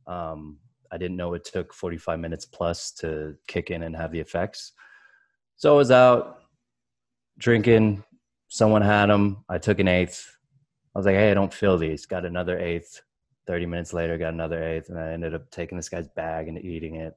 [0.09, 0.59] Um,
[0.93, 4.73] I didn't know it took 45 minutes plus to kick in and have the effects.
[5.57, 6.43] So I was out
[7.39, 8.05] drinking.
[8.49, 9.45] Someone had them.
[9.49, 10.37] I took an eighth.
[10.95, 12.07] I was like, hey, I don't feel these.
[12.07, 13.03] Got another eighth.
[13.47, 14.89] 30 minutes later, got another eighth.
[14.89, 17.15] And I ended up taking this guy's bag and eating it.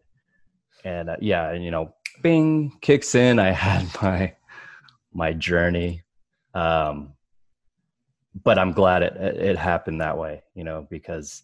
[0.84, 3.40] And uh, yeah, and you know, bing kicks in.
[3.40, 4.36] I had my
[5.14, 6.04] my journey.
[6.54, 7.14] Um,
[8.44, 11.44] but I'm glad it it happened that way, you know, because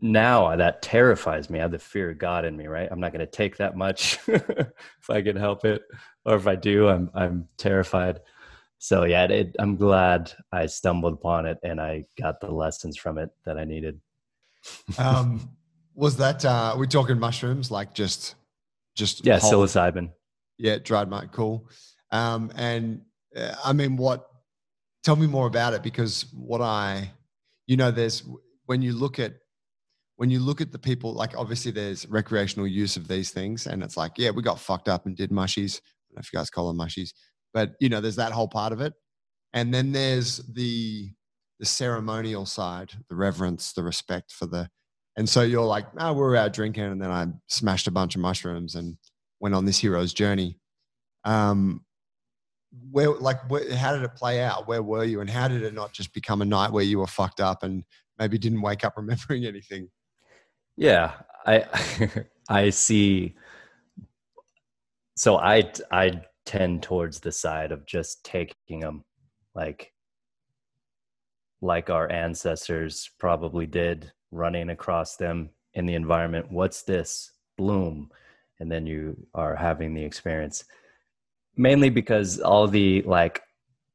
[0.00, 1.58] now that terrifies me.
[1.58, 2.88] I have the fear of God in me, right?
[2.90, 5.82] I'm not going to take that much if I can help it,
[6.24, 8.20] or if I do, I'm I'm terrified.
[8.78, 13.16] So yeah, it, I'm glad I stumbled upon it and I got the lessons from
[13.16, 14.00] it that I needed.
[14.98, 15.50] um,
[15.94, 18.34] was that uh, we're talking mushrooms, like just
[18.94, 20.10] just yeah, whole, psilocybin.
[20.58, 21.68] Yeah, dried might cool.
[22.10, 23.00] Um, and
[23.34, 24.28] uh, I mean, what?
[25.04, 27.12] Tell me more about it because what I,
[27.66, 28.24] you know, there's
[28.66, 29.34] when you look at
[30.16, 33.82] when you look at the people, like obviously there's recreational use of these things, and
[33.82, 35.76] it's like, yeah, we got fucked up and did mushies.
[35.76, 37.12] I don't know if you guys call them mushies,
[37.52, 38.94] but you know, there's that whole part of it,
[39.52, 41.10] and then there's the
[41.58, 44.68] the ceremonial side, the reverence, the respect for the,
[45.16, 48.14] and so you're like, oh, we are out drinking, and then I smashed a bunch
[48.14, 48.96] of mushrooms and
[49.40, 50.58] went on this hero's journey.
[51.24, 51.82] Um,
[52.90, 54.66] where like where, how did it play out?
[54.66, 57.06] Where were you, and how did it not just become a night where you were
[57.06, 57.84] fucked up and
[58.18, 59.90] maybe didn't wake up remembering anything?
[60.76, 61.12] Yeah,
[61.46, 61.64] I
[62.48, 63.34] I see.
[65.16, 69.04] So I I tend towards the side of just taking them,
[69.54, 69.92] like
[71.62, 76.50] like our ancestors probably did, running across them in the environment.
[76.52, 77.32] What's this?
[77.56, 78.10] Bloom,
[78.60, 80.64] and then you are having the experience.
[81.56, 83.40] Mainly because all the like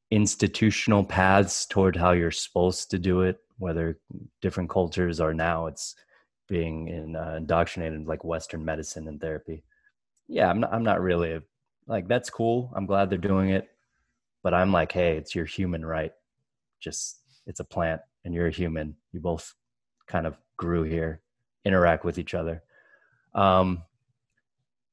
[0.09, 3.99] institutional paths toward how you're supposed to do it, whether
[4.41, 5.95] different cultures are now, it's
[6.51, 9.63] being in, uh, indoctrinated like Western medicine and therapy.
[10.27, 11.41] Yeah, I'm not, I'm not really a,
[11.87, 12.73] like, that's cool.
[12.75, 13.69] I'm glad they're doing it.
[14.43, 16.11] But I'm like, hey, it's your human right.
[16.81, 18.97] Just, it's a plant and you're a human.
[19.13, 19.53] You both
[20.07, 21.21] kind of grew here,
[21.63, 22.63] interact with each other.
[23.33, 23.83] Um,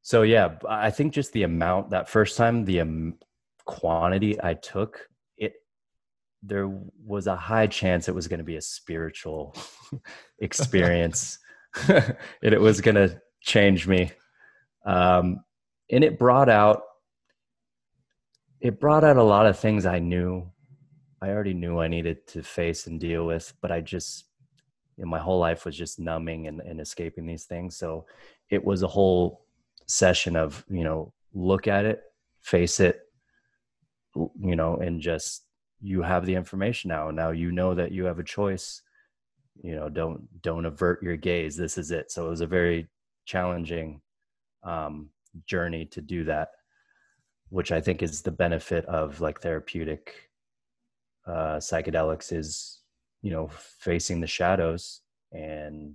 [0.03, 3.18] so yeah, I think just the amount that first time, the um,
[3.64, 5.55] quantity I took it
[6.40, 6.68] there
[7.05, 9.57] was a high chance it was going to be a spiritual
[10.38, 11.40] experience
[11.89, 14.13] and it was going to change me.
[14.85, 15.41] Um,
[15.91, 16.83] and it brought out
[18.61, 20.51] it brought out a lot of things I knew
[21.21, 24.25] I already knew I needed to face and deal with, but I just
[24.97, 27.77] you know, my whole life was just numbing and, and escaping these things.
[27.77, 28.07] So
[28.51, 29.45] it was a whole
[29.87, 32.03] session of, you know, look at it,
[32.41, 33.01] face it,
[34.15, 35.45] you know, and just
[35.81, 37.11] you have the information now.
[37.11, 38.83] Now you know that you have a choice
[39.62, 42.11] you know don't don't avert your gaze this is it.
[42.11, 42.88] So it was a very
[43.27, 44.01] challenging
[44.62, 45.11] um,
[45.47, 46.49] journey to do that
[47.51, 50.29] which i think is the benefit of like therapeutic
[51.29, 52.81] uh, psychedelics is
[53.23, 55.94] you know facing the shadows and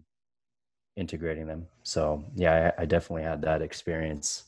[0.96, 1.66] integrating them.
[1.82, 4.44] So yeah I, I definitely had that experience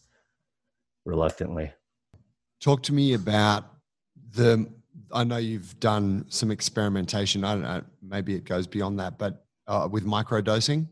[1.05, 1.71] reluctantly.
[2.61, 3.65] Talk to me about
[4.31, 4.67] the
[5.11, 7.43] I know you've done some experimentation.
[7.43, 10.87] I don't know, maybe it goes beyond that, but uh, with microdosing.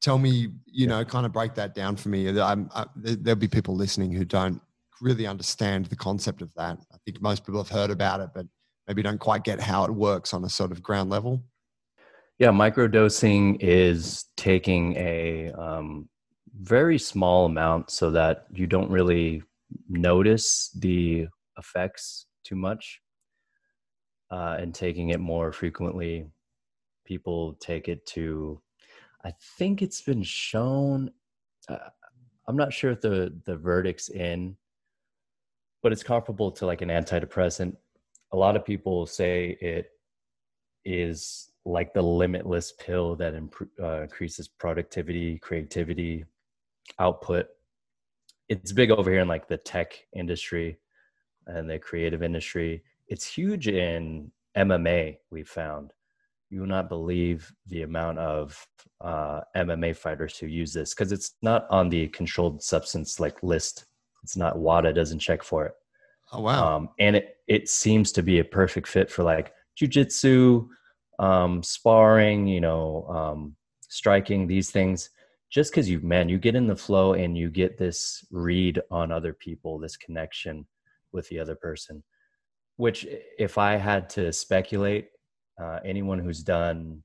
[0.00, 0.86] Tell me, you yeah.
[0.86, 2.28] know, kind of break that down for me.
[2.40, 4.60] I'm, I, there'll be people listening who don't
[5.00, 6.78] really understand the concept of that.
[6.92, 8.46] I think most people have heard about it, but
[8.86, 11.42] maybe don't quite get how it works on a sort of ground level.
[12.38, 16.08] Yeah, microdosing is taking a um,
[16.60, 19.42] very small amount so that you don't really
[19.88, 21.26] notice the
[21.58, 23.00] effects too much
[24.30, 26.26] uh, and taking it more frequently
[27.04, 28.60] people take it to
[29.24, 31.10] i think it's been shown
[31.68, 31.76] uh,
[32.46, 34.56] i'm not sure if the the verdict's in
[35.82, 37.76] but it's comparable to like an antidepressant.
[38.32, 39.90] A lot of people say it
[40.84, 46.24] is like the limitless pill that imp- uh, increases productivity creativity
[46.98, 47.46] output.
[48.48, 50.78] It's big over here in like the tech industry
[51.48, 52.82] and the creative industry.
[53.08, 55.92] It's huge in MMA, we found.
[56.50, 58.66] You will not believe the amount of
[59.00, 63.86] uh, MMA fighters who use this because it's not on the controlled substance like list
[64.22, 65.74] It's not WADA doesn't check for it.
[66.32, 66.76] Oh wow!
[66.76, 70.68] Um, and it it seems to be a perfect fit for like jujitsu,
[71.18, 73.56] um, sparring, you know, um,
[73.88, 75.10] striking these things.
[75.50, 79.12] Just because you man, you get in the flow and you get this read on
[79.12, 80.66] other people, this connection
[81.12, 82.02] with the other person.
[82.76, 83.06] Which,
[83.38, 85.08] if I had to speculate,
[85.60, 87.02] uh, anyone who's done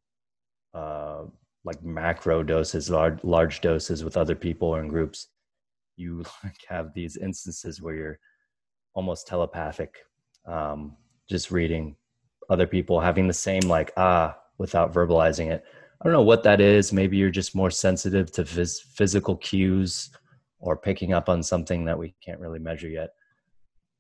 [0.74, 1.24] uh,
[1.64, 5.30] like macro doses, large large doses with other people or in groups,
[5.96, 8.20] you like have these instances where you're
[8.94, 9.96] almost telepathic,
[10.46, 10.96] um,
[11.30, 11.96] just reading
[12.50, 15.64] other people having the same like ah without verbalizing it.
[16.02, 16.92] I don't know what that is.
[16.92, 20.10] Maybe you're just more sensitive to phys- physical cues
[20.60, 23.12] or picking up on something that we can't really measure yet.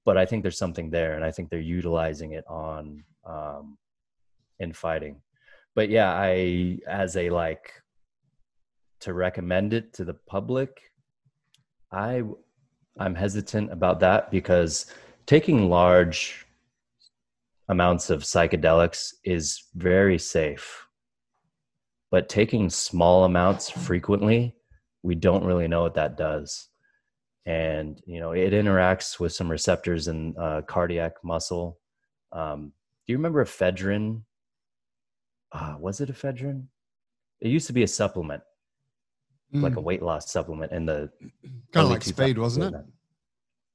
[0.06, 3.78] But I think there's something there, and I think they're utilizing it on um,
[4.60, 5.22] in fighting.
[5.76, 7.72] But yeah, I as a like
[9.01, 10.82] to recommend it to the public,
[11.91, 12.24] I
[12.99, 14.86] I'm hesitant about that because
[15.26, 16.45] taking large
[17.70, 20.88] amounts of psychedelics is very safe.
[22.12, 24.56] But taking small amounts frequently,
[25.01, 26.70] we don't really know what that does.
[27.46, 31.78] And, you know, it interacts with some receptors in uh, cardiac muscle.
[32.32, 32.72] Um,
[33.06, 34.22] do you remember ephedrine?
[35.52, 36.66] Uh, was it ephedrine?
[37.41, 38.41] It used to be a supplement,
[39.54, 39.62] mm.
[39.62, 39.84] like a mm.
[39.84, 41.10] weight loss supplement in the
[41.74, 42.82] kind of like speed, wasn't it?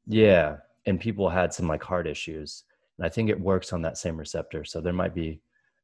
[0.07, 0.57] Yeah.
[0.87, 2.65] And people had some like heart issues
[2.99, 4.65] and I think it works on that same receptor.
[4.65, 5.41] So there might be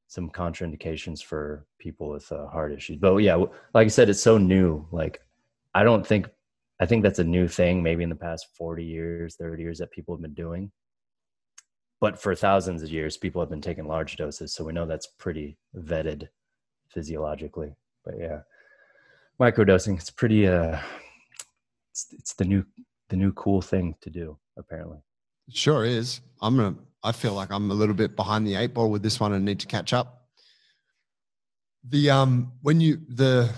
[0.09, 2.99] some contraindications for people with uh, heart issues.
[2.99, 3.37] But yeah,
[3.72, 4.87] like I said, it's so new.
[4.91, 5.20] Like
[5.74, 6.28] I don't think
[6.81, 7.83] I think that's a new thing.
[7.83, 10.72] Maybe in the past forty years, thirty years that people have been doing.
[12.01, 15.07] But for thousands of years, people have been taking large doses, so we know that's
[15.07, 16.29] pretty vetted
[16.89, 17.75] physiologically.
[18.05, 18.41] But yeah,
[19.41, 20.47] microdosing it's pretty.
[20.47, 20.79] Uh,
[21.91, 22.64] it's, it's the new
[23.09, 24.99] the new cool thing to do apparently.
[25.51, 26.20] sure is.
[26.43, 29.20] I'm gonna I feel like I'm a little bit behind the eight ball with this
[29.20, 30.29] one and need to catch up.
[31.89, 33.51] The um when you the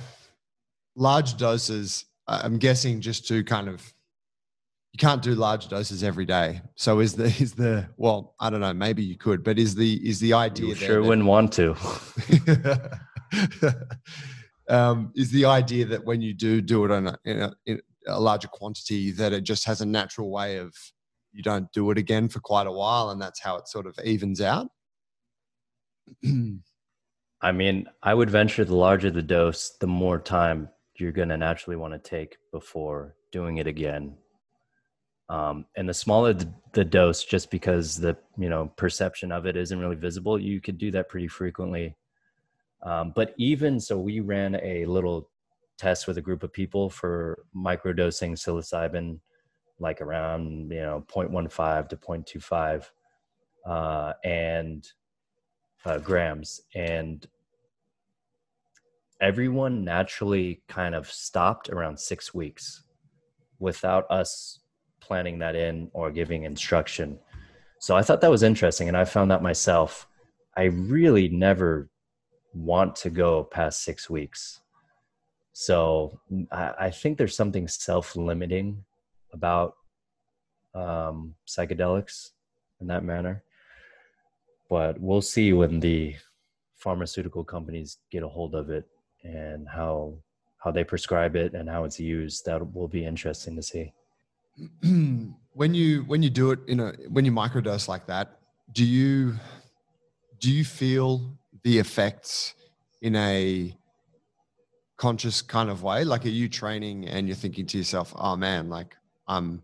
[0.94, 3.92] large doses, I'm guessing just to kind of
[4.92, 6.62] you can't do large doses every day.
[6.74, 10.08] So is the is the well, I don't know, maybe you could, but is the
[10.08, 11.76] is the idea you sure that, wouldn't want to.
[14.68, 17.80] um, is the idea that when you do do it on a, in a, in
[18.06, 20.74] a larger quantity, that it just has a natural way of
[21.36, 23.96] you don't do it again for quite a while and that's how it sort of
[24.02, 24.68] evens out
[27.42, 30.68] i mean i would venture the larger the dose the more time
[31.00, 34.16] you're going to naturally want to take before doing it again.
[35.28, 39.56] Um, and the smaller the, the, dose just because the you know perception of it
[39.56, 41.96] isn't really visible you could do that pretty frequently.
[42.82, 45.28] Um, but even so we ran a little
[45.78, 49.18] test with a group of people for microdosing psilocybin
[49.80, 52.84] like around you know 0.15 to 0.25
[53.66, 54.86] uh, and
[55.84, 56.60] uh, grams.
[56.74, 57.26] And
[59.20, 62.82] everyone naturally kind of stopped around six weeks
[63.58, 64.60] without us
[65.00, 67.18] planning that in or giving instruction
[67.78, 70.06] so i thought that was interesting and i found that myself
[70.56, 71.88] i really never
[72.52, 74.60] want to go past six weeks
[75.58, 76.20] so
[76.52, 78.84] I, I think there's something self-limiting
[79.32, 79.76] about
[80.74, 82.32] um, psychedelics
[82.82, 83.42] in that manner.
[84.68, 86.14] But we'll see when the
[86.76, 88.84] pharmaceutical companies get a hold of it
[89.26, 90.14] and how
[90.58, 92.44] how they prescribe it and how it's used.
[92.46, 93.92] That will be interesting to see.
[95.52, 98.38] when you when you do it in a when you microdose like that,
[98.72, 99.34] do you
[100.40, 102.54] do you feel the effects
[103.02, 103.76] in a
[104.96, 106.04] conscious kind of way?
[106.04, 108.96] Like, are you training and you're thinking to yourself, "Oh man, like
[109.28, 109.62] I'm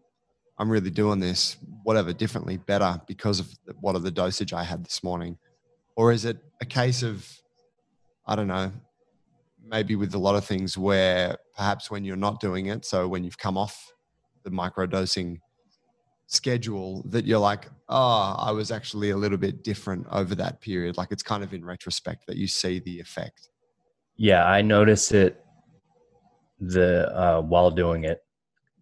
[0.59, 3.49] I'm really doing this whatever differently better because of
[3.81, 5.39] what of the dosage I had this morning,
[5.97, 7.27] or is it a case of
[8.27, 8.73] I don't know
[9.65, 13.25] maybe with a lot of things where perhaps when you're not doing it, so when
[13.25, 13.93] you've come off
[14.45, 15.39] the microdosing
[16.27, 20.97] schedule, that you're like, oh, I was actually a little bit different over that period.
[20.97, 23.49] Like it's kind of in retrospect that you see the effect.
[24.17, 25.43] Yeah, I notice it
[26.63, 28.21] the uh, while doing it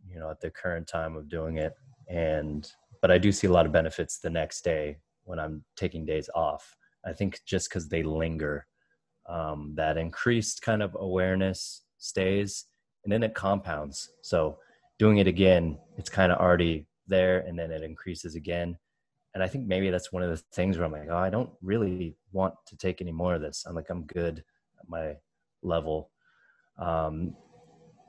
[0.07, 1.73] you know at the current time of doing it
[2.09, 6.05] and but i do see a lot of benefits the next day when i'm taking
[6.05, 6.77] days off
[7.07, 8.67] i think just because they linger
[9.31, 12.67] um, that increased kind of awareness stays
[13.05, 14.11] and then it compounds.
[14.23, 14.59] So
[14.99, 18.77] doing it again it's kind of already there and then it increases again.
[19.33, 21.51] And i think maybe that's one of the things where i'm like oh i don't
[21.63, 23.65] really want to take any more of this.
[23.67, 24.43] I'm like i'm good
[24.81, 25.17] at my
[25.63, 26.11] level.
[26.79, 27.37] Um,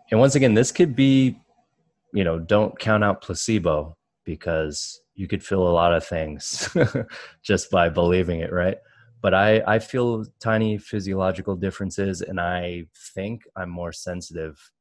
[0.09, 1.39] and once again this could be
[2.13, 6.75] you know, don't count out placebo because you could feel a lot of things
[7.43, 8.77] just by believing it, right?
[9.21, 14.71] But I, I feel tiny physiological differences, and I think I'm more sensitive.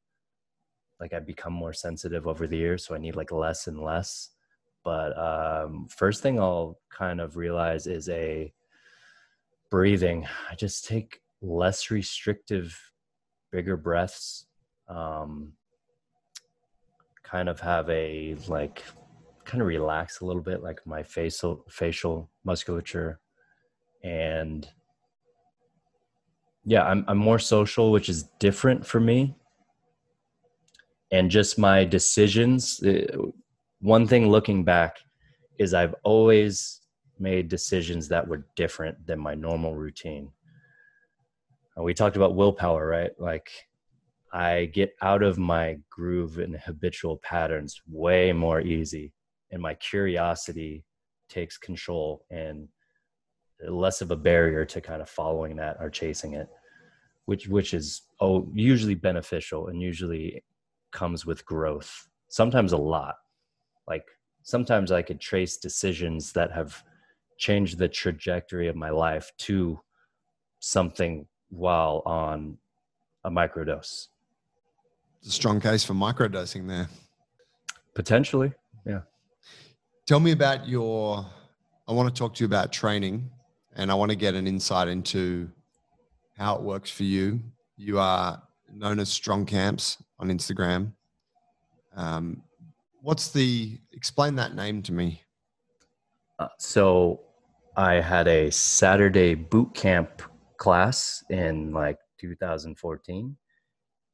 [0.98, 4.30] Like I've become more sensitive over the years, so I need like less and less.
[4.82, 8.52] But um, first thing I'll kind of realize is a
[9.70, 10.26] breathing.
[10.50, 12.78] I just take less restrictive,
[13.52, 14.46] bigger breaths.
[14.88, 15.52] Um,
[17.22, 18.82] kind of have a like
[19.44, 23.20] kind of relax a little bit like my facial facial musculature
[24.02, 24.68] and
[26.64, 29.34] yeah I'm, I'm more social which is different for me
[31.12, 33.16] and just my decisions uh,
[33.80, 34.98] one thing looking back
[35.58, 36.80] is i've always
[37.18, 40.30] made decisions that were different than my normal routine
[41.76, 43.50] we talked about willpower right like
[44.32, 49.12] I get out of my groove and habitual patterns way more easy.
[49.50, 50.84] And my curiosity
[51.28, 52.68] takes control and
[53.68, 56.48] less of a barrier to kind of following that or chasing it,
[57.26, 60.44] which which is oh usually beneficial and usually
[60.92, 62.08] comes with growth.
[62.28, 63.16] Sometimes a lot.
[63.86, 64.04] Like
[64.42, 66.82] sometimes I could trace decisions that have
[67.38, 69.80] changed the trajectory of my life to
[70.60, 72.58] something while on
[73.24, 74.08] a microdose
[75.26, 76.88] a strong case for microdosing there.
[77.94, 78.52] Potentially,
[78.86, 79.00] yeah.
[80.06, 81.26] Tell me about your.
[81.86, 83.30] I want to talk to you about training,
[83.76, 85.50] and I want to get an insight into
[86.36, 87.40] how it works for you.
[87.76, 88.42] You are
[88.72, 90.92] known as Strong Camps on Instagram.
[91.96, 92.42] Um,
[93.02, 95.22] what's the explain that name to me?
[96.38, 97.20] Uh, so,
[97.76, 100.22] I had a Saturday boot camp
[100.56, 103.36] class in like 2014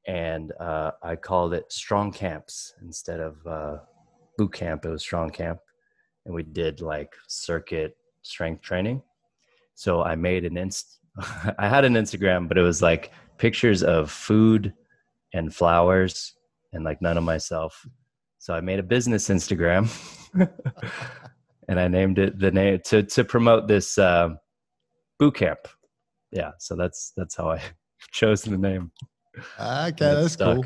[0.07, 3.79] and uh, I called it Strong Camps instead of uh,
[4.39, 4.85] boot camp.
[4.85, 5.59] It was Strong Camp,
[6.25, 9.03] and we did like circuit strength training.
[9.77, 10.99] So I made an inst.
[11.59, 14.73] I had an Instagram, but it was like pictures of food
[15.33, 16.35] and flowers,
[16.73, 17.87] and like none of myself.
[18.39, 19.89] So I made a business Instagram,
[21.69, 24.31] and I named it the name to to promote this uh,
[25.19, 25.69] boot camp.
[26.33, 27.61] Yeah, so that's that's how I
[28.13, 28.91] chose the name.
[29.61, 30.57] Okay, that's stuck.
[30.57, 30.65] cool.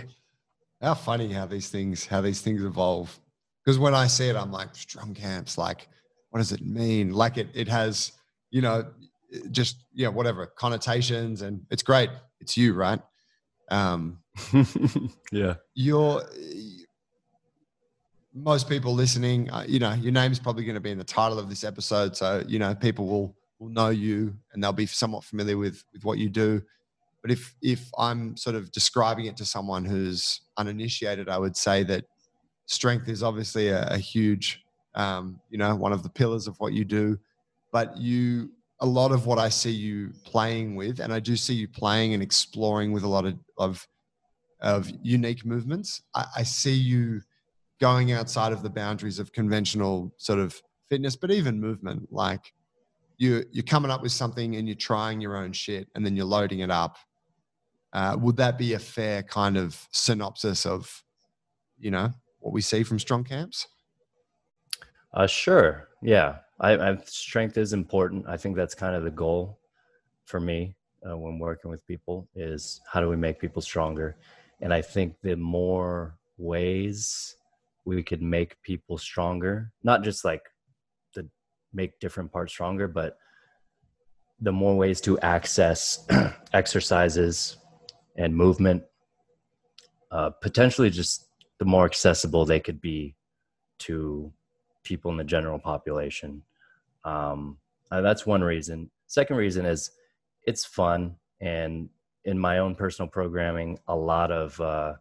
[0.81, 3.19] How funny how these things how these things evolve.
[3.65, 5.59] Because when I see it, I'm like strong camps.
[5.59, 5.89] Like,
[6.31, 7.13] what does it mean?
[7.13, 8.13] Like it it has
[8.51, 8.87] you know
[9.51, 12.11] just you know whatever connotations, and it's great.
[12.41, 13.01] It's you, right?
[13.71, 14.19] Um,
[15.33, 15.55] yeah.
[15.75, 16.23] You're
[18.35, 19.51] most people listening.
[19.51, 22.17] Uh, you know, your name's probably going to be in the title of this episode,
[22.17, 26.05] so you know people will will know you and they'll be somewhat familiar with with
[26.05, 26.63] what you do.
[27.23, 31.83] But if if I'm sort of describing it to someone who's uninitiated, I would say
[31.85, 32.05] that
[32.67, 36.73] strength is obviously a, a huge, um, you know, one of the pillars of what
[36.73, 37.19] you do.
[37.73, 38.51] But you,
[38.81, 42.14] a lot of what I see you playing with, and I do see you playing
[42.14, 43.87] and exploring with a lot of of,
[44.61, 46.03] of unique movements.
[46.14, 47.21] I, I see you
[47.81, 52.09] going outside of the boundaries of conventional sort of fitness, but even movement.
[52.11, 52.53] Like
[53.18, 56.27] you, you're coming up with something and you're trying your own shit, and then you're
[56.27, 56.97] loading it up
[57.93, 61.03] uh, would that be a fair kind of synopsis of,
[61.79, 63.66] you know, what we see from strong camps?
[65.12, 65.89] Uh, sure.
[66.03, 66.37] Yeah.
[66.61, 68.27] I, I, strength is important.
[68.29, 69.59] I think that's kind of the goal
[70.27, 70.77] for me
[71.09, 74.17] uh, when working with people is how do we make people stronger?
[74.61, 77.37] And I think the more ways
[77.87, 80.43] we could make people stronger, not just like
[81.15, 81.27] to
[81.73, 83.17] make different parts stronger, but
[84.41, 86.07] the more ways to access
[86.53, 87.57] exercises
[88.17, 88.83] and movement,
[90.11, 93.15] uh, potentially just the more accessible they could be
[93.79, 94.31] to
[94.83, 96.43] people in the general population.
[97.05, 97.59] Um,
[97.91, 98.91] uh, that's one reason.
[99.07, 99.91] Second reason is
[100.47, 101.89] it's fun, and
[102.25, 104.95] in my own personal programming, a lot of uh,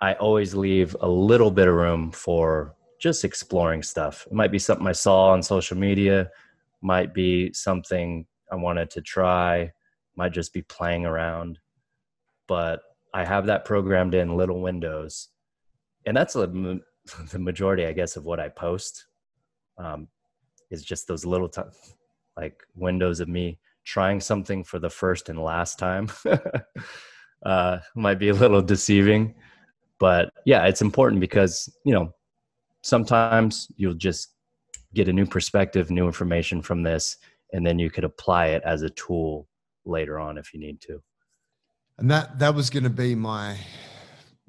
[0.00, 4.26] I always leave a little bit of room for just exploring stuff.
[4.26, 6.30] It might be something I saw on social media,
[6.82, 9.72] might be something I wanted to try,
[10.16, 11.58] might just be playing around
[12.50, 12.82] but
[13.14, 15.28] I have that programmed in little windows,
[16.04, 16.48] and that's a,
[17.30, 19.06] the majority, I guess, of what I post.
[19.78, 20.08] Um,
[20.70, 21.62] is just those little t-
[22.36, 26.08] like windows of me trying something for the first and last time.
[27.46, 29.34] uh, might be a little deceiving,
[29.98, 32.12] but yeah, it's important because you know
[32.82, 34.34] sometimes you'll just
[34.94, 37.16] get a new perspective, new information from this,
[37.52, 39.46] and then you could apply it as a tool
[39.84, 41.02] later on if you need to
[42.00, 43.56] and that that was going to be my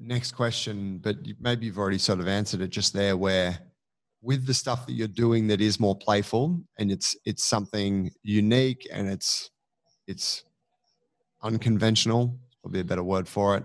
[0.00, 3.16] next question, but maybe you've already sort of answered it just there.
[3.16, 3.58] Where
[4.22, 8.86] with the stuff that you're doing that is more playful and it's it's something unique
[8.90, 9.50] and it's
[10.06, 10.44] it's
[11.42, 13.64] unconventional, probably a better word for it.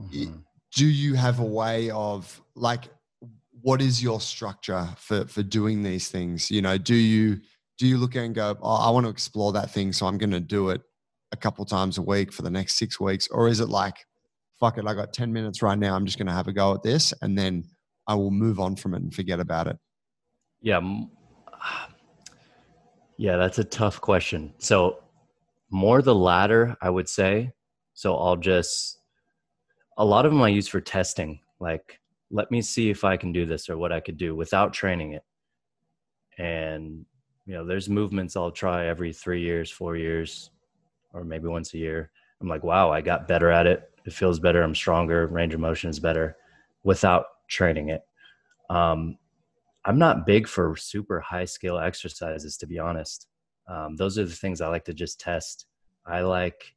[0.00, 0.36] Mm-hmm.
[0.74, 2.84] Do you have a way of like
[3.62, 6.50] what is your structure for for doing these things?
[6.50, 7.40] You know, do you
[7.78, 10.18] do you look at and go, oh, I want to explore that thing, so I'm
[10.18, 10.82] going to do it
[11.32, 13.94] a couple times a week for the next six weeks, or is it like,
[14.58, 16.74] fuck it, I got ten minutes right now, I'm just going to have a go
[16.74, 17.64] at this, and then
[18.08, 19.78] I will move on from it and forget about it?
[20.60, 20.80] Yeah,
[23.18, 24.54] yeah, that's a tough question.
[24.58, 24.98] So
[25.70, 27.52] more the latter, I would say.
[27.94, 28.98] So I'll just
[29.98, 32.00] a lot of them I use for testing, like
[32.30, 35.12] let me see if I can do this or what I could do without training
[35.12, 35.24] it.
[36.38, 37.04] And
[37.46, 40.50] you know, there's movements I'll try every three years, four years,
[41.12, 42.10] or maybe once a year.
[42.40, 43.90] I'm like, wow, I got better at it.
[44.04, 44.62] It feels better.
[44.62, 45.26] I'm stronger.
[45.26, 46.36] Range of motion is better
[46.84, 48.02] without training it.
[48.70, 49.18] Um,
[49.84, 53.26] I'm not big for super high skill exercises, to be honest.
[53.68, 55.66] Um, those are the things I like to just test.
[56.06, 56.74] I like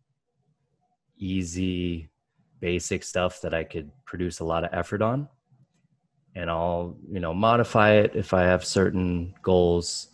[1.18, 2.10] easy,
[2.60, 5.28] basic stuff that I could produce a lot of effort on
[6.36, 10.10] and I'll you know modify it if I have certain goals.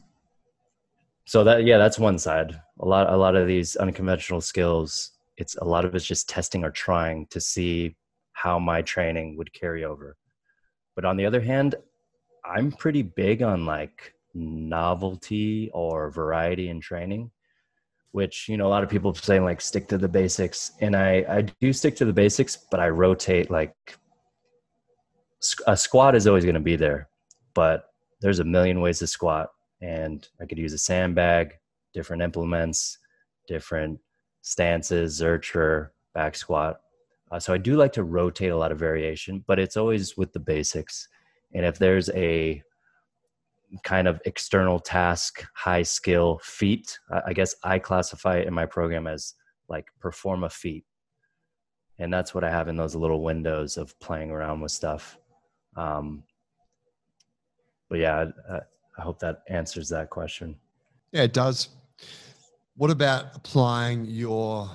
[1.25, 2.59] So that yeah, that's one side.
[2.79, 6.63] A lot a lot of these unconventional skills, it's a lot of it's just testing
[6.63, 7.95] or trying to see
[8.33, 10.15] how my training would carry over.
[10.97, 11.75] But on the other hand,
[12.43, 17.31] I'm pretty big on like novelty or variety in training
[18.11, 21.25] which you know a lot of people saying like stick to the basics and i
[21.27, 23.97] i do stick to the basics but i rotate like
[25.67, 27.09] a squat is always going to be there,
[27.53, 27.89] but
[28.21, 29.49] there's a million ways to squat,
[29.81, 31.53] and I could use a sandbag,
[31.93, 32.97] different implements,
[33.47, 33.99] different
[34.41, 36.81] stances, zercher, back squat.
[37.31, 40.31] Uh, so I do like to rotate a lot of variation, but it's always with
[40.33, 41.09] the basics.
[41.53, 42.63] And if there's a
[43.83, 49.07] kind of external task, high skill feat, I guess I classify it in my program
[49.07, 49.33] as
[49.67, 50.85] like perform a feat.
[51.99, 55.17] And that's what I have in those little windows of playing around with stuff.
[55.75, 56.23] Um,
[57.89, 58.59] but yeah, I,
[58.97, 60.55] I hope that answers that question.
[61.11, 61.69] Yeah, it does.
[62.75, 64.69] What about applying your?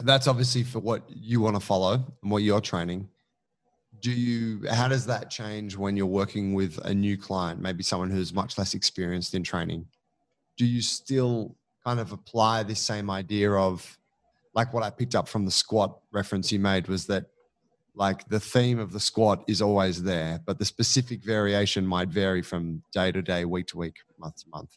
[0.00, 3.08] That's obviously for what you want to follow and what you're training.
[4.00, 4.68] Do you?
[4.68, 8.58] How does that change when you're working with a new client, maybe someone who's much
[8.58, 9.86] less experienced in training?
[10.58, 13.98] Do you still kind of apply this same idea of,
[14.54, 17.26] like what I picked up from the squat reference you made was that
[17.94, 22.42] like the theme of the squat is always there, but the specific variation might vary
[22.42, 24.76] from day to day, week to week, month to month.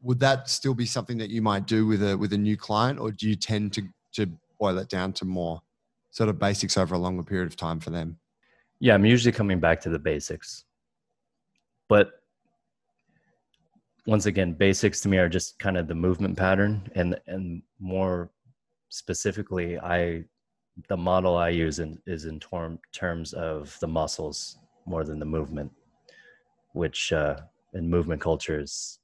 [0.00, 2.98] Would that still be something that you might do with a with a new client,
[2.98, 3.82] or do you tend to
[4.12, 5.60] to boil it down to more
[6.10, 8.18] sort of basics over a longer period of time for them?
[8.80, 10.64] Yeah, I'm usually coming back to the basics.
[11.88, 12.12] But
[14.06, 18.30] once again, basics to me are just kind of the movement pattern and and more
[18.88, 20.24] specifically I
[20.88, 25.26] the model I use in, is in term, terms of the muscles more than the
[25.26, 25.70] movement,
[26.72, 27.36] which uh,
[27.74, 28.98] in movement culture is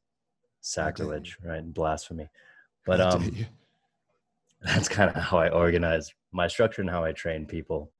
[0.61, 1.59] sacrilege, right?
[1.59, 2.29] And blasphemy.
[2.87, 3.47] But um,
[4.63, 7.91] that's kind of how I organize my structure and how I train people.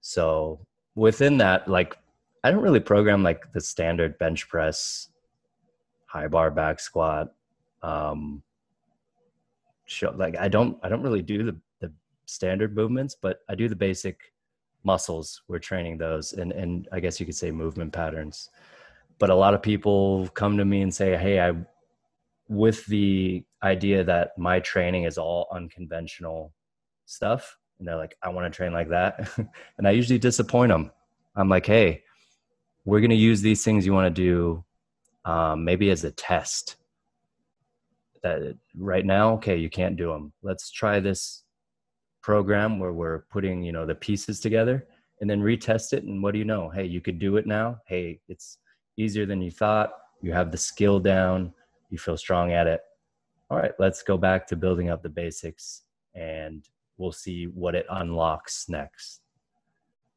[0.00, 0.60] So
[0.94, 1.96] within that, like
[2.44, 5.08] I don't really program like the standard bench press,
[6.06, 7.32] high bar back squat.
[7.82, 8.42] Um,
[9.86, 11.92] show, like I don't I don't really do the the
[12.26, 14.32] standard movements, but I do the basic
[14.84, 15.42] muscles.
[15.46, 18.50] We're training those, and and I guess you could say movement patterns.
[19.18, 21.52] But a lot of people come to me and say, "Hey, I,"
[22.48, 26.52] with the idea that my training is all unconventional
[27.06, 29.28] stuff, and they're like, "I want to train like that,"
[29.78, 30.90] and I usually disappoint them.
[31.36, 32.02] I'm like, "Hey,
[32.84, 34.64] we're going to use these things you want to do,
[35.24, 36.76] um, maybe as a test."
[38.22, 40.32] That right now, okay, you can't do them.
[40.42, 41.42] Let's try this
[42.22, 44.86] program where we're putting you know the pieces together
[45.20, 47.76] and then retest it and what do you know hey you could do it now
[47.86, 48.58] hey it's
[48.96, 49.90] easier than you thought
[50.22, 51.52] you have the skill down
[51.90, 52.80] you feel strong at it
[53.52, 55.82] all right let's go back to building up the basics
[56.14, 59.20] and we'll see what it unlocks next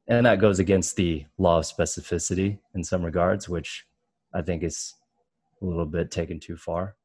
[0.07, 3.85] and that goes against the law of specificity in some regards which
[4.33, 4.93] i think is
[5.61, 6.95] a little bit taken too far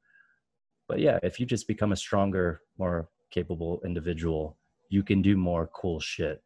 [0.88, 4.56] but yeah if you just become a stronger more capable individual
[4.90, 6.42] you can do more cool shit.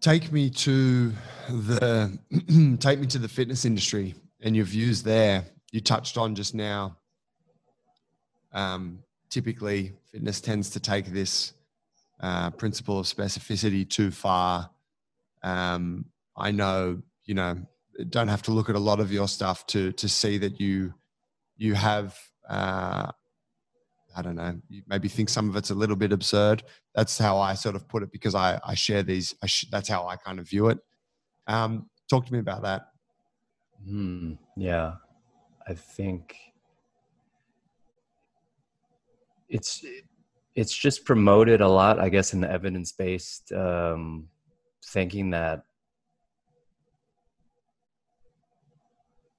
[0.00, 1.12] Take me to
[1.50, 2.16] the
[2.80, 5.44] take me to the fitness industry and your views there.
[5.72, 6.96] You touched on just now.
[8.52, 11.52] Um, typically, fitness tends to take this
[12.20, 14.70] uh, principle of specificity too far.
[15.42, 17.58] Um, I know, you know,
[18.10, 20.94] don't have to look at a lot of your stuff to to see that you
[21.56, 22.16] you have
[22.48, 23.10] uh,
[24.16, 26.64] I don't know, you maybe think some of it's a little bit absurd.
[26.94, 29.34] That's how I sort of put it because I, I share these.
[29.42, 30.78] I sh- that's how I kind of view it.
[31.46, 32.88] Um, talk to me about that.
[33.86, 34.32] Hmm.
[34.56, 34.94] Yeah,
[35.68, 36.36] I think
[39.48, 39.84] it's
[40.54, 44.28] it's just promoted a lot, I guess, in the evidence based um,
[44.84, 45.62] thinking that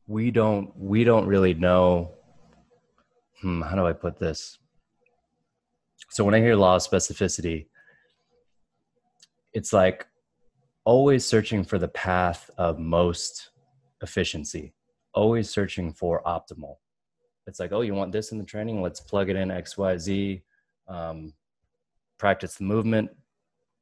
[0.07, 2.11] we don't we don't really know
[3.41, 4.57] hmm, how do i put this?
[6.09, 7.67] So when i hear law of specificity
[9.53, 10.07] it's like
[10.85, 13.51] always searching for the path of most
[14.01, 14.73] efficiency
[15.13, 16.77] always searching for optimal
[17.49, 20.41] it's like oh you want this in the training let's plug it in xyz
[20.87, 21.33] um,
[22.17, 23.09] practice the movement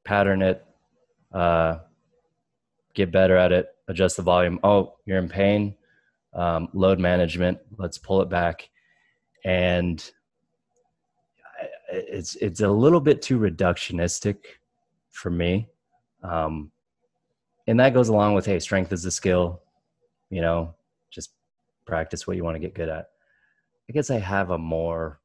[0.04, 0.66] pattern it
[1.34, 1.78] uh,
[2.94, 5.76] get better at it adjust the volume oh you're in pain
[6.38, 7.60] um, load management.
[7.78, 8.70] Let's pull it back,
[9.44, 10.10] and
[11.92, 14.38] it's it's a little bit too reductionistic
[15.10, 15.68] for me,
[16.24, 16.72] um,
[17.68, 19.62] and that goes along with hey, strength is a skill.
[20.30, 20.76] You know,
[21.10, 21.32] just
[21.86, 23.10] practice what you want to get good at.
[23.90, 25.20] I guess I have a more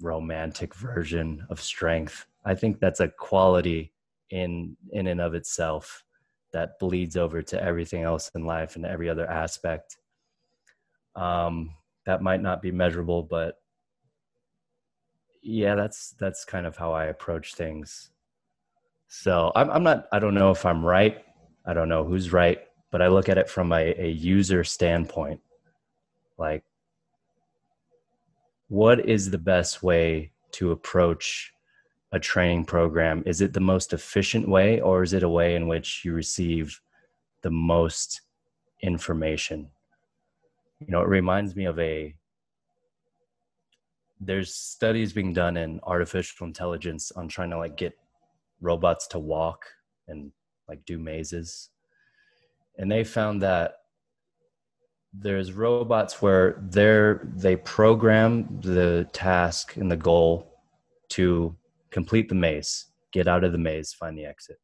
[0.00, 2.26] romantic version of strength.
[2.44, 3.92] I think that's a quality
[4.30, 6.04] in in and of itself
[6.52, 9.96] that bleeds over to everything else in life and every other aspect.
[11.14, 11.74] Um,
[12.06, 13.56] that might not be measurable, but
[15.42, 18.10] yeah, that's that's kind of how I approach things.
[19.08, 20.06] So I'm, I'm not.
[20.12, 21.22] I don't know if I'm right.
[21.66, 25.40] I don't know who's right, but I look at it from a, a user standpoint.
[26.38, 26.64] Like,
[28.72, 31.52] what is the best way to approach
[32.12, 33.22] a training program?
[33.26, 36.80] Is it the most efficient way, or is it a way in which you receive
[37.42, 38.22] the most
[38.80, 39.68] information?
[40.80, 42.14] You know, it reminds me of a
[44.18, 47.92] there's studies being done in artificial intelligence on trying to like get
[48.62, 49.66] robots to walk
[50.08, 50.32] and
[50.66, 51.68] like do mazes.
[52.78, 53.81] And they found that
[55.12, 60.60] there's robots where they're they program the task and the goal
[61.10, 61.54] to
[61.90, 64.56] complete the maze, get out of the maze, find the exit.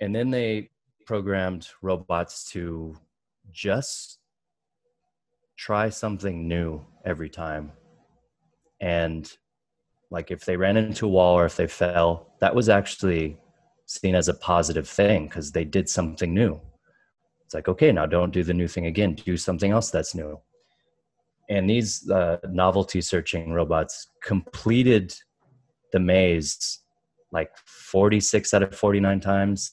[0.00, 0.70] And then they
[1.06, 2.96] programmed robots to
[3.50, 4.18] just
[5.56, 7.72] try something new every time.
[8.80, 9.30] And
[10.10, 13.38] like if they ran into a wall or if they fell, that was actually
[13.86, 16.60] seen as a positive thing because they did something new.
[17.46, 20.40] It's like, okay, now don't do the new thing again, do something else that's new.
[21.48, 25.14] And these uh, novelty searching robots completed
[25.92, 26.80] the maze
[27.30, 29.72] like 46 out of 49 times.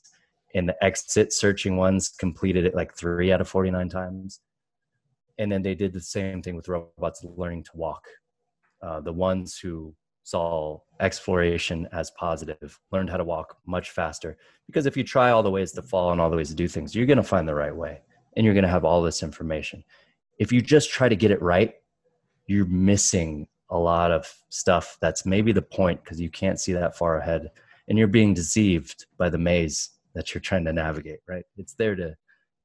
[0.53, 4.39] And the exit searching ones completed it like three out of 49 times.
[5.39, 8.03] And then they did the same thing with robots learning to walk.
[8.83, 14.37] Uh, the ones who saw exploration as positive learned how to walk much faster.
[14.67, 16.67] Because if you try all the ways to fall and all the ways to do
[16.67, 18.01] things you're going to find the right way
[18.35, 19.83] and you're going to have all this information.
[20.39, 21.73] If you just try to get it right
[22.47, 26.97] you're missing a lot of stuff that's maybe the point because you can't see that
[26.97, 27.49] far ahead
[27.87, 31.45] and you're being deceived by the maze that you're trying to navigate right?
[31.57, 32.15] It's there to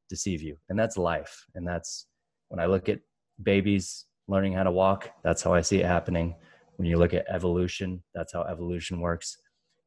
[0.09, 2.07] deceive you and that's life and that's
[2.49, 3.01] when i look at
[3.43, 6.35] babies learning how to walk that's how i see it happening
[6.79, 9.37] when you look at evolution that's how evolution works.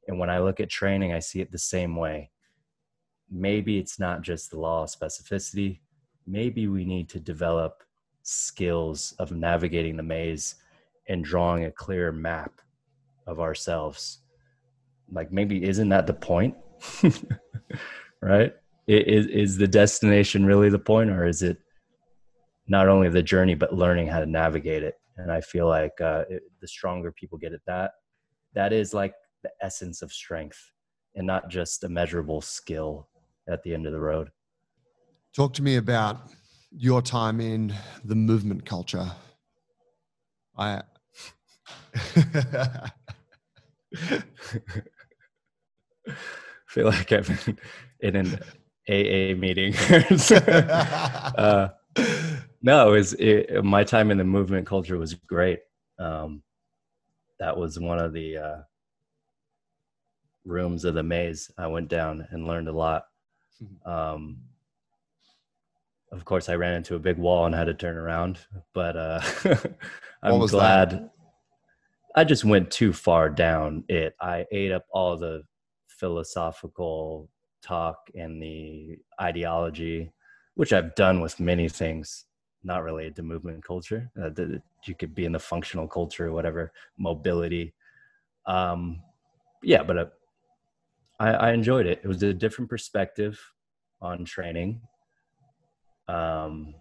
[0.08, 2.30] And when i look at training i see it the same way.
[3.30, 5.80] Maybe it's not just the law of specificity.
[6.28, 7.84] Maybe we need to develop
[8.24, 10.56] skills of navigating the maze
[11.08, 12.62] and drawing a clear map
[13.26, 14.20] of ourselves.
[15.12, 16.56] Like maybe isn't that the point?
[18.22, 18.54] Right?
[18.86, 21.58] Is, is the destination really the point or is it
[22.68, 26.24] not only the journey but learning how to navigate it and i feel like uh,
[26.30, 27.92] it, the stronger people get at that
[28.54, 30.72] that is like the essence of strength
[31.16, 33.08] and not just a measurable skill
[33.50, 34.30] at the end of the road
[35.36, 36.32] talk to me about
[36.72, 37.74] your time in
[38.06, 39.12] the movement culture
[40.58, 40.82] i
[46.72, 47.58] feel like I've been
[48.00, 48.40] in an
[48.88, 49.76] AA meeting.
[50.32, 51.70] uh,
[52.62, 55.60] no, it was it, my time in the movement culture was great.
[56.00, 56.44] Um,
[57.40, 58.58] that was one of the uh,
[60.46, 61.52] rooms of the maze.
[61.58, 63.06] I went down and learned a lot.
[63.86, 64.38] Um,
[66.12, 68.40] of course, I ran into a big wall and had to turn around,
[68.74, 69.22] but uh,
[70.24, 70.92] I'm glad.
[70.92, 71.12] That?
[72.16, 74.16] I just went too far down it.
[74.20, 75.44] I ate up all the
[75.88, 77.30] philosophical
[77.62, 80.12] talk and the ideology,
[80.56, 82.26] which I've done with many things
[82.64, 84.12] not related to movement culture.
[84.22, 87.74] Uh, the, you could be in the functional culture or whatever, mobility.
[88.46, 89.02] Um,
[89.64, 90.06] yeah, but uh,
[91.20, 92.02] I, I enjoyed it.
[92.04, 93.40] It was a different perspective
[94.02, 94.82] on training.
[96.08, 96.76] Um,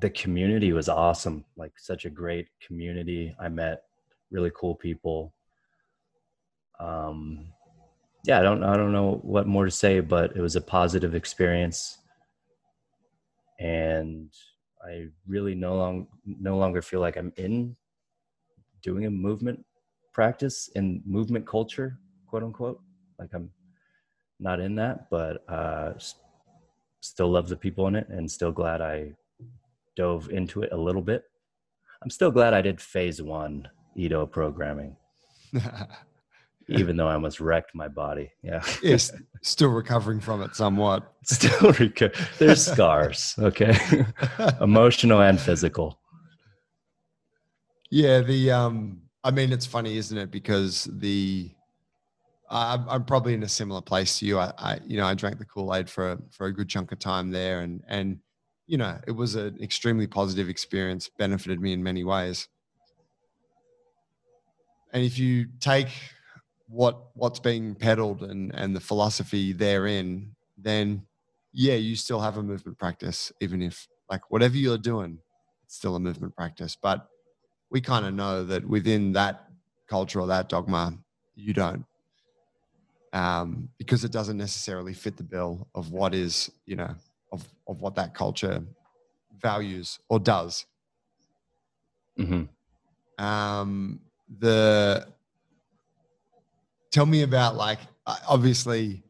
[0.00, 3.34] the community was awesome, like such a great community.
[3.40, 3.84] I met
[4.30, 5.32] really cool people.
[6.80, 7.46] Um,
[8.24, 11.14] yeah, I don't I don't know what more to say, but it was a positive
[11.14, 11.98] experience,
[13.64, 14.30] and
[14.84, 17.74] I really no long no longer feel like I'm in
[18.82, 19.64] doing a movement
[20.12, 22.80] practice in movement culture, quote unquote.
[23.18, 23.50] Like I'm
[24.38, 25.94] not in that, but uh,
[27.00, 29.14] still love the people in it, and still glad I
[29.96, 31.24] dove into it a little bit.
[32.02, 34.94] I'm still glad I did phase one Ido programming,
[36.68, 38.32] even though I almost wrecked my body.
[38.42, 38.62] Yeah.
[38.82, 39.12] yes,
[39.42, 41.12] still recovering from it somewhat.
[41.24, 43.76] Still reco- There's scars, okay?
[44.60, 45.98] Emotional and physical.
[47.90, 50.30] Yeah, the um I mean it's funny, isn't it?
[50.30, 51.50] Because the
[52.50, 54.38] I'm, I'm probably in a similar place to you.
[54.38, 57.30] I, I you know, I drank the Kool-Aid for for a good chunk of time
[57.30, 58.18] there and and
[58.66, 62.48] you know, it was an extremely positive experience, benefited me in many ways.
[64.92, 65.88] And if you take
[66.68, 71.06] what what's being peddled and and the philosophy therein, then
[71.52, 75.18] yeah, you still have a movement practice, even if like whatever you're doing,
[75.64, 76.76] it's still a movement practice.
[76.80, 77.08] But
[77.70, 79.48] we kind of know that within that
[79.88, 80.98] culture or that dogma,
[81.34, 81.84] you don't.
[83.12, 86.94] Um, because it doesn't necessarily fit the bill of what is, you know,
[87.30, 88.62] of, of what that culture
[89.40, 90.66] values or does.
[92.18, 93.24] Mm-hmm.
[93.24, 94.00] Um,
[94.38, 95.06] the
[96.94, 97.80] tell me about like
[98.28, 99.02] obviously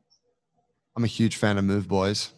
[0.96, 2.32] I'm a huge fan of Move Boys.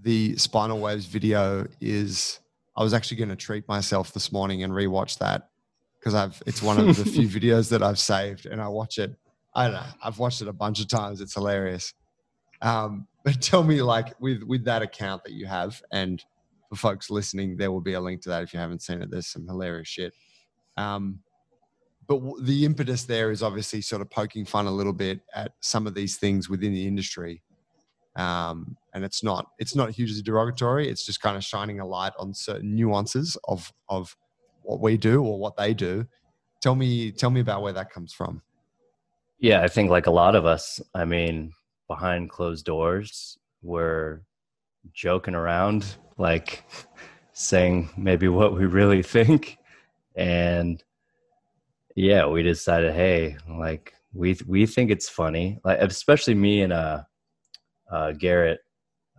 [0.00, 2.40] The Spinal Waves video is
[2.74, 5.50] I was actually going to treat myself this morning and rewatch that
[5.98, 9.14] because I've it's one of the few videos that I've saved and I watch it.
[9.54, 9.84] I don't know.
[10.02, 11.20] I've watched it a bunch of times.
[11.20, 11.92] It's hilarious.
[12.62, 16.24] Um, but tell me, like with with that account that you have, and
[16.70, 19.10] for folks listening, there will be a link to that if you haven't seen it.
[19.10, 20.14] There's some hilarious shit.
[20.78, 21.20] Um,
[22.06, 25.86] but the impetus there is obviously sort of poking fun a little bit at some
[25.86, 27.42] of these things within the industry.
[28.16, 30.88] Um, and it's not it's not hugely derogatory.
[30.88, 34.14] It's just kind of shining a light on certain nuances of of
[34.62, 36.06] what we do or what they do.
[36.60, 38.42] Tell me tell me about where that comes from.
[39.38, 41.52] Yeah, I think like a lot of us, I mean,
[41.88, 44.20] behind closed doors, we're
[44.92, 46.64] joking around, like
[47.32, 49.58] saying maybe what we really think.
[50.14, 50.82] And
[51.94, 57.02] yeah, we decided, hey, like we we think it's funny, like especially me and uh,
[57.90, 58.60] uh Garrett,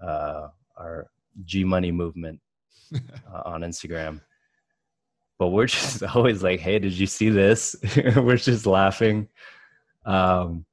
[0.02, 0.48] uh,
[0.78, 1.08] our
[1.46, 2.40] G Money movement
[2.94, 4.22] uh, on Instagram.
[5.40, 7.76] But we're just always like, hey, did you see this?
[8.16, 9.28] we're just laughing.
[10.06, 10.66] Um,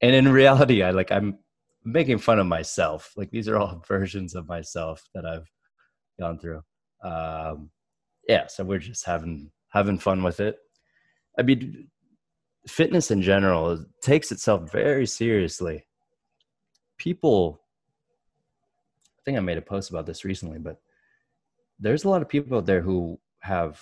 [0.00, 1.38] and in reality, I like I'm
[1.84, 3.12] making fun of myself.
[3.16, 5.50] Like these are all versions of myself that I've
[6.18, 6.62] gone through.
[7.02, 7.70] Um,
[8.28, 10.58] yeah, so we're just having having fun with it.
[11.38, 11.88] I mean,
[12.66, 15.86] fitness in general takes itself very seriously.
[16.98, 17.60] People,
[19.18, 20.80] I think I made a post about this recently, but
[21.78, 23.80] there's a lot of people out there who have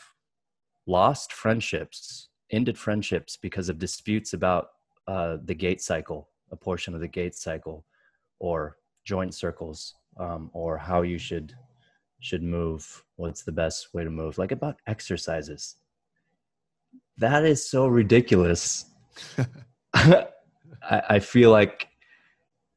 [0.87, 4.69] lost friendships, ended friendships because of disputes about
[5.07, 7.85] uh, the gait cycle, a portion of the gait cycle,
[8.41, 11.55] or joint circles, um, or how you should
[12.21, 13.05] should move.
[13.17, 14.39] What's the best way to move?
[14.39, 15.77] Like about exercises
[17.19, 18.87] that is so ridiculous.
[19.95, 20.27] I,
[20.83, 21.89] I feel like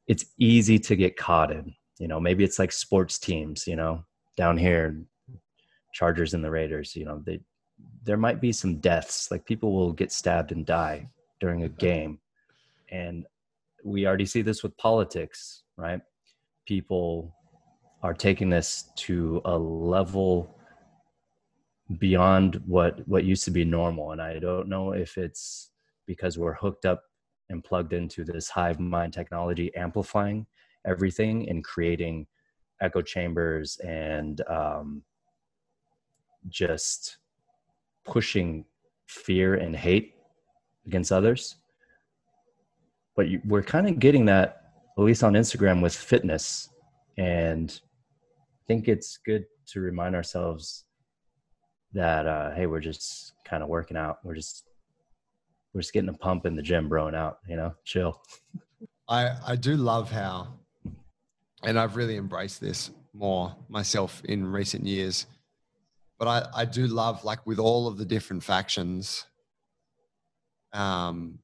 [0.06, 1.74] it's easy to get caught in.
[1.98, 3.66] You know, maybe it's like sports teams.
[3.66, 4.04] You know,
[4.36, 5.02] down here,
[5.92, 6.94] Chargers and the Raiders.
[6.94, 7.40] You know, they
[8.04, 9.30] there might be some deaths.
[9.30, 11.08] Like people will get stabbed and die
[11.40, 12.20] during a game,
[12.90, 13.26] and
[13.84, 16.00] we already see this with politics, right?
[16.66, 17.34] People
[18.02, 20.57] are taking this to a level
[21.96, 24.12] beyond what what used to be normal.
[24.12, 25.70] And i don't know if it's
[26.06, 27.02] because we're hooked up
[27.50, 30.46] and plugged into this hive mind technology amplifying
[30.86, 32.26] everything and creating
[32.80, 35.02] echo chambers and um,
[36.48, 37.18] just
[38.04, 38.64] pushing
[39.06, 40.14] fear and hate
[40.86, 41.56] against others.
[43.16, 44.62] But you, we're kind of getting that
[44.96, 46.68] at least on instagram with fitness.
[47.16, 47.80] And
[48.52, 50.84] i think it's good to remind ourselves
[51.92, 54.68] that uh, hey we're just kind of working out we're just
[55.72, 57.38] we're just getting a pump in the gym, broing out.
[57.48, 58.20] You know, chill.
[59.08, 60.48] I I do love how,
[61.62, 65.26] and I've really embraced this more myself in recent years.
[66.18, 69.24] But I I do love like with all of the different factions.
[70.72, 71.38] Um,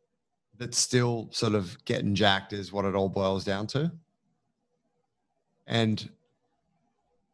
[0.56, 3.90] that still sort of getting jacked is what it all boils down to.
[5.66, 6.08] And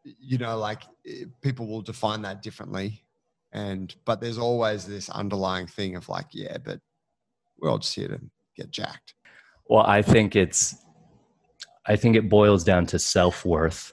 [0.05, 3.05] you know, like eh, people will define that differently.
[3.53, 6.81] And but there's always this underlying thing of like, yeah, but
[7.59, 8.21] we're all just here to
[8.57, 9.15] get jacked.
[9.69, 10.77] Well, I think it's
[11.87, 13.93] I think it boils down to self-worth.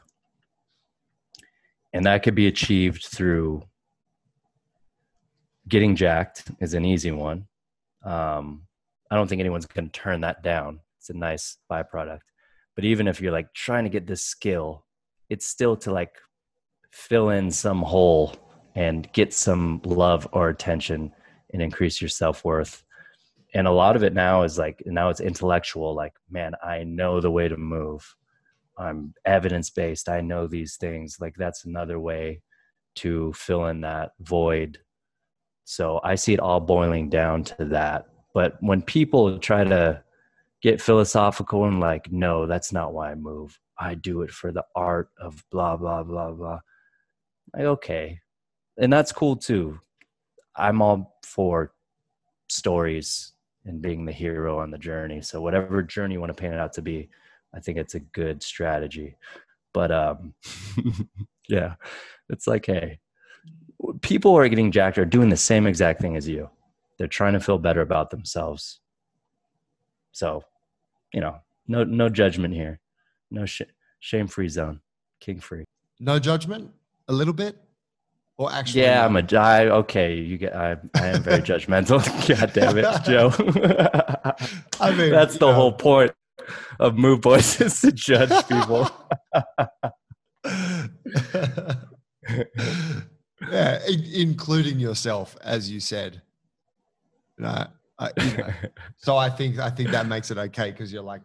[1.93, 3.63] And that could be achieved through
[5.67, 7.47] getting jacked is an easy one.
[8.03, 8.63] Um,
[9.09, 10.81] I don't think anyone's going to turn that down.
[10.99, 12.19] It's a nice byproduct.
[12.75, 14.85] But even if you're like trying to get this skill,
[15.29, 16.15] it's still to like
[16.91, 18.35] fill in some hole
[18.75, 21.11] and get some love or attention
[21.53, 22.83] and increase your self-worth.
[23.53, 27.21] And a lot of it now is like now it's intellectual like man i know
[27.21, 28.15] the way to move.
[28.77, 30.07] I'm evidence-based.
[30.07, 31.17] I know these things.
[31.19, 32.41] Like that's another way
[32.95, 34.79] to fill in that void.
[35.63, 38.05] So i see it all boiling down to that.
[38.33, 40.03] But when people try to
[40.69, 44.65] get philosophical and like no that's not why i move I do it for the
[44.75, 46.59] art of blah blah blah blah.
[47.53, 48.19] Like okay,
[48.77, 49.79] and that's cool too.
[50.55, 51.73] I'm all for
[52.49, 53.33] stories
[53.65, 55.21] and being the hero on the journey.
[55.21, 57.09] So whatever journey you want to paint it out to be,
[57.53, 59.17] I think it's a good strategy.
[59.73, 60.33] But um,
[61.49, 61.75] yeah,
[62.29, 62.99] it's like hey,
[64.01, 66.49] people are getting jacked are doing the same exact thing as you.
[66.97, 68.79] They're trying to feel better about themselves.
[70.13, 70.43] So,
[71.13, 71.37] you know,
[71.67, 72.79] no no judgment here
[73.31, 73.61] no sh-
[73.99, 74.81] shame free zone,
[75.19, 75.65] king free.
[75.99, 76.71] No judgment,
[77.07, 77.57] a little bit,
[78.37, 78.81] or actually.
[78.81, 79.25] Yeah, I'm a.
[79.35, 80.55] I, okay, you get.
[80.55, 82.03] I, I am very judgmental.
[82.39, 83.31] God damn it, Joe.
[84.79, 85.53] I mean, that's the know.
[85.53, 86.13] whole point
[86.79, 88.89] of Move Boys is to judge people.
[93.51, 93.79] yeah,
[94.13, 96.21] including yourself, as you said.
[97.37, 97.67] You know,
[97.99, 98.49] You know,
[98.97, 101.21] so I think I think that makes it okay because you're like,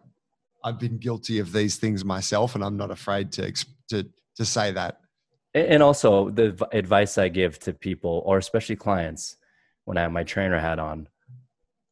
[0.65, 3.53] I've been guilty of these things myself, and I'm not afraid to
[3.91, 5.01] to to say that.
[5.55, 9.37] And also, the advice I give to people, or especially clients,
[9.85, 11.09] when I have my trainer hat on,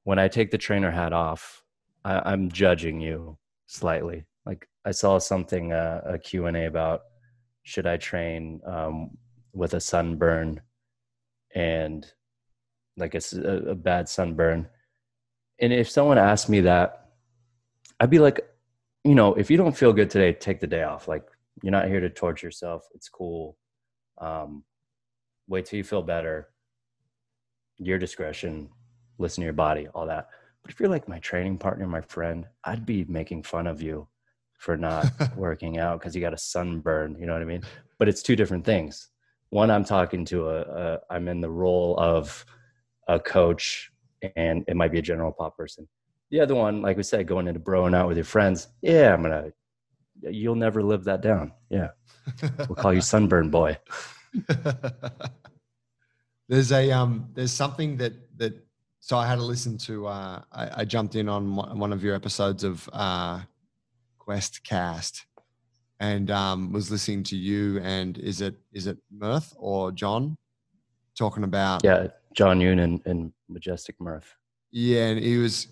[0.05, 1.63] when I take the trainer hat off,
[2.05, 4.25] I, am judging you slightly.
[4.47, 7.03] Like I saw something uh, a Q and A about
[7.63, 9.11] should I train um,
[9.53, 10.63] with a sunburn
[11.55, 12.07] and
[13.01, 13.21] like a,
[13.71, 14.69] a bad sunburn.
[15.59, 17.09] And if someone asked me that,
[17.99, 18.41] I'd be like,
[19.05, 21.09] you know, if you don't feel good today, take the day off.
[21.09, 21.25] Like
[21.63, 22.87] you're not here to torture yourself.
[22.95, 23.57] It's cool.
[24.19, 24.65] Um,
[25.49, 26.49] wait till you feel better.
[27.79, 28.71] Your discretion.
[29.19, 29.89] Listen to your body.
[29.95, 30.29] All that.
[30.63, 34.09] But if you're like my training partner, my friend, I'd be making fun of you
[34.59, 37.17] for not working out because you got a sunburn.
[37.19, 37.63] You know what I mean?
[37.99, 39.09] But it's two different things.
[39.49, 42.45] One, I'm talking to a, a I'm in the role of
[43.15, 43.91] a coach,
[44.37, 45.89] and it might be a general pop person
[46.31, 48.69] the other one, like we said, going into broing out with your friends.
[48.83, 49.53] Yeah, I'm gonna.
[50.23, 51.53] You'll never live that down.
[51.71, 51.89] Yeah,
[52.59, 53.79] we'll call you Sunburn Boy.
[56.49, 57.29] there's a um.
[57.35, 58.55] There's something that that.
[59.01, 60.07] So I had to listen to.
[60.07, 63.41] Uh, I, I jumped in on one of your episodes of uh,
[64.19, 65.27] Quest Cast,
[65.99, 67.81] and um, was listening to you.
[67.81, 70.37] And is it is it Mirth or John
[71.19, 71.83] talking about?
[71.83, 74.37] Yeah, John Yoon and, and Majestic Mirth.
[74.71, 75.69] Yeah, and he was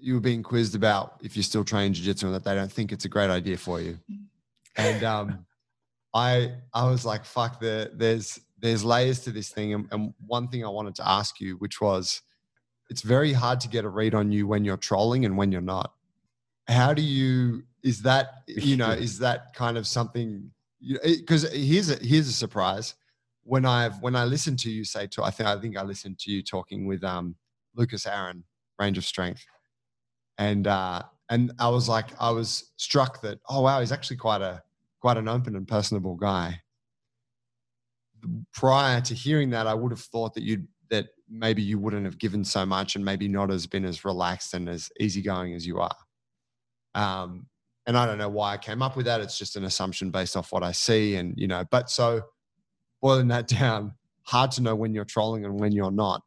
[0.00, 2.92] you were being quizzed about if you're still training jiu-jitsu and that they don't think
[2.92, 3.98] it's a great idea for you.
[4.76, 5.46] And um,
[6.14, 9.74] i i was like fuck the, there's there's layers to this thing.
[9.74, 12.22] And, and one thing i wanted to ask you which was
[12.90, 15.60] it's very hard to get a read on you when you're trolling and when you're
[15.60, 15.94] not.
[16.66, 20.50] How do you is that you know is that kind of something
[21.02, 22.94] because here's a here's a surprise
[23.50, 26.18] when i've when i listen to you say to i think i think i listened
[26.18, 27.34] to you talking with um
[27.74, 28.44] lucas aaron
[28.80, 29.44] range of strength.
[30.38, 34.40] And uh, and I was like, I was struck that oh wow, he's actually quite
[34.40, 34.62] a
[35.00, 36.60] quite an open and personable guy.
[38.52, 42.18] Prior to hearing that, I would have thought that you'd that maybe you wouldn't have
[42.18, 45.78] given so much and maybe not as been as relaxed and as easygoing as you
[45.78, 45.96] are.
[46.96, 47.46] Um,
[47.86, 49.20] and I don't know why I came up with that.
[49.20, 51.64] It's just an assumption based off what I see, and you know.
[51.70, 52.22] But so
[53.00, 56.22] boiling that down, hard to know when you're trolling and when you're not.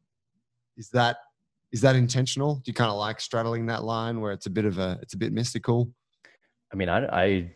[0.78, 1.18] Is that
[1.72, 2.56] is that intentional?
[2.56, 5.14] Do you kind of like straddling that line where it's a bit of a it's
[5.14, 5.92] a bit mystical?
[6.72, 7.52] I mean, I, I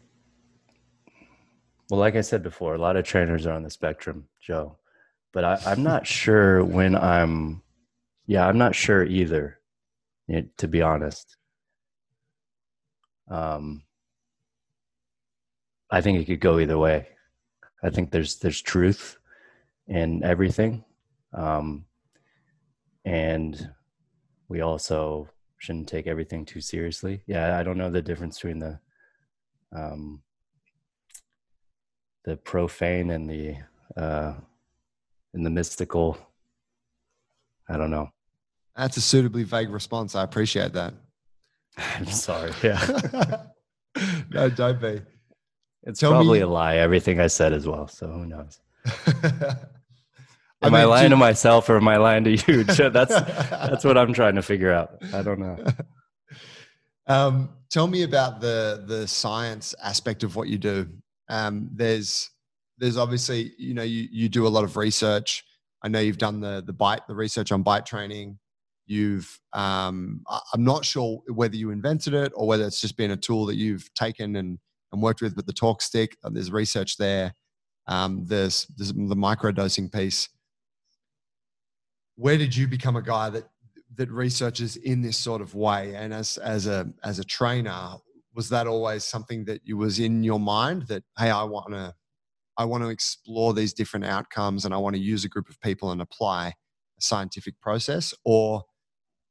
[1.89, 4.77] well, like I said before, a lot of trainers are on the spectrum, Joe,
[5.33, 7.61] but I, I'm not sure when I'm
[8.25, 9.59] Yeah, I'm not sure either,
[10.57, 11.37] to be honest.
[13.29, 13.83] Um,
[15.89, 17.07] I think it could go either way.
[17.83, 19.17] I think there's there's truth
[19.87, 20.83] in everything,
[21.33, 21.85] um,
[23.05, 23.69] and
[24.49, 27.21] we also shouldn't take everything too seriously.
[27.27, 28.79] Yeah, I don't know the difference between the
[29.75, 30.21] um,
[32.25, 33.55] the profane and the
[33.95, 34.33] uh,
[35.33, 36.17] and the mystical.
[37.69, 38.09] I don't know.
[38.75, 40.15] That's a suitably vague response.
[40.15, 40.93] I appreciate that.
[41.77, 42.51] I'm sorry.
[42.63, 43.43] Yeah.
[44.31, 45.01] no, don't be.
[45.87, 46.43] It's Tell probably me...
[46.43, 46.75] a lie.
[46.75, 47.87] Everything I said as well.
[47.87, 48.59] So who knows?
[50.63, 52.63] Am I, mean, I lying to myself or am I lying to you?
[52.89, 54.97] That's that's what I'm trying to figure out.
[55.13, 55.63] I don't know.
[57.05, 60.87] Um, tell me about the the science aspect of what you do.
[61.29, 62.31] Um, there's
[62.79, 65.43] there's obviously you know you you do a lot of research.
[65.83, 68.39] I know you've done the the bite the research on bite training.
[68.87, 70.23] You've um,
[70.55, 73.57] I'm not sure whether you invented it or whether it's just been a tool that
[73.57, 74.57] you've taken and
[74.91, 76.17] and worked with with the talk stick.
[76.23, 77.33] Uh, there's research there.
[77.87, 80.27] Um, there's, there's the micro dosing piece.
[82.15, 83.45] Where did you become a guy that
[83.95, 85.95] that researches in this sort of way?
[85.95, 87.95] And as as a as a trainer,
[88.33, 91.93] was that always something that you was in your mind that hey, I want to
[92.57, 95.59] I want to explore these different outcomes and I want to use a group of
[95.61, 98.63] people and apply a scientific process, or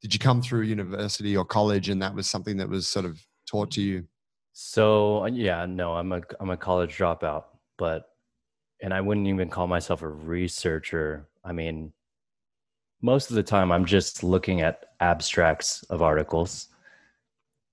[0.01, 3.19] did you come through university or college and that was something that was sort of
[3.47, 4.07] taught to you?
[4.59, 7.43] So uh, yeah, no, I'm a I'm a college dropout,
[7.77, 8.09] but
[8.81, 11.27] and I wouldn't even call myself a researcher.
[11.45, 11.93] I mean,
[13.03, 16.69] most of the time I'm just looking at abstracts of articles.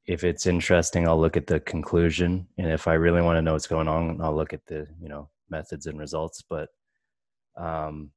[0.05, 3.55] If it's interesting, I'll look at the conclusion, and if I really want to know
[3.55, 6.43] what's going on, I'll look at the you know methods and results.
[6.43, 6.69] But
[7.57, 8.11] um,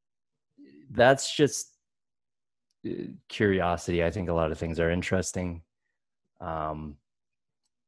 [0.92, 1.72] that's just
[2.86, 4.04] uh, curiosity.
[4.04, 5.62] I think a lot of things are interesting.
[6.42, 6.98] Um,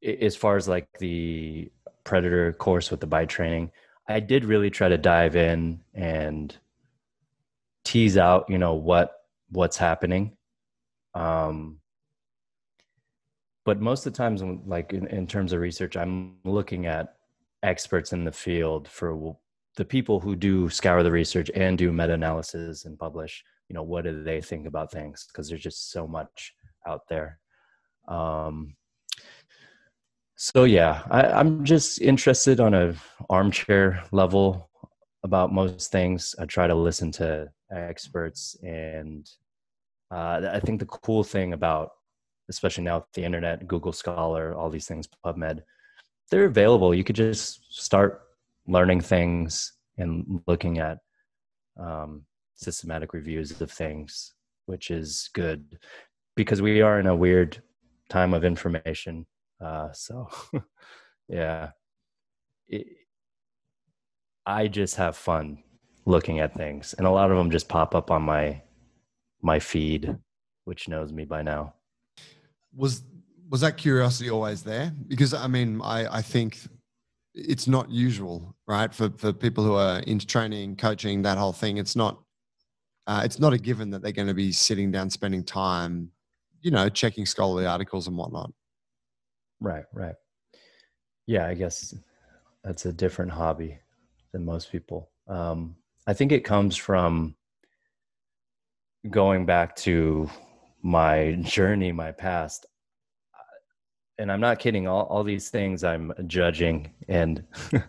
[0.04, 1.72] as far as like the
[2.04, 3.72] predator course with the bite training,
[4.08, 6.56] I did really try to dive in and
[7.84, 9.14] tease out, you know, what
[9.52, 10.36] what's happening.
[11.14, 11.80] Um,
[13.66, 17.16] but most of the times, like in, in terms of research, I'm looking at
[17.62, 19.36] experts in the field for
[19.76, 23.44] the people who do scour the research and do meta-analysis and publish.
[23.68, 25.28] You know, what do they think about things?
[25.28, 26.54] Because there's just so much
[26.88, 27.40] out there.
[28.08, 28.76] Um,
[30.42, 32.96] so yeah, I, am just interested on a
[33.30, 34.70] armchair level
[35.22, 36.34] about most things.
[36.40, 39.30] I try to listen to experts, and
[40.10, 41.92] uh, I think the cool thing about,
[42.48, 45.62] especially now with the internet, Google Scholar, all these things, PubMed,
[46.32, 46.96] they're available.
[46.96, 48.22] You could just start
[48.66, 51.00] learning things and looking at
[51.78, 52.24] um,
[52.56, 54.36] systematic reviews of things,
[54.68, 55.80] which is good
[56.38, 57.62] because we are in a weird
[58.08, 59.26] time of information
[59.62, 60.30] uh, so,
[61.28, 61.72] yeah,
[62.68, 62.88] it,
[64.46, 65.64] I just have fun
[66.06, 68.62] looking at things, and a lot of them just pop up on my
[69.42, 70.18] my feed,
[70.66, 71.74] which knows me by now.
[72.76, 73.04] Was
[73.50, 74.94] was that curiosity always there?
[75.08, 76.60] Because I mean, I I think
[77.36, 78.94] it's not usual, right?
[78.94, 81.78] For for people who are into training, coaching, that whole thing.
[81.78, 82.20] It's not
[83.08, 86.12] uh, it's not a given that they're going to be sitting down, spending time,
[86.62, 88.52] you know, checking scholarly articles and whatnot.
[89.62, 90.16] Right, right.
[91.28, 91.94] Yeah, I guess
[92.64, 93.80] that's a different hobby
[94.32, 95.12] than most people.
[95.28, 95.76] Um,
[96.08, 97.36] I think it comes from
[99.10, 100.30] going back to
[100.82, 102.66] my journey, my past.
[104.18, 104.88] And I'm not kidding.
[104.88, 107.44] All, all these things I'm judging and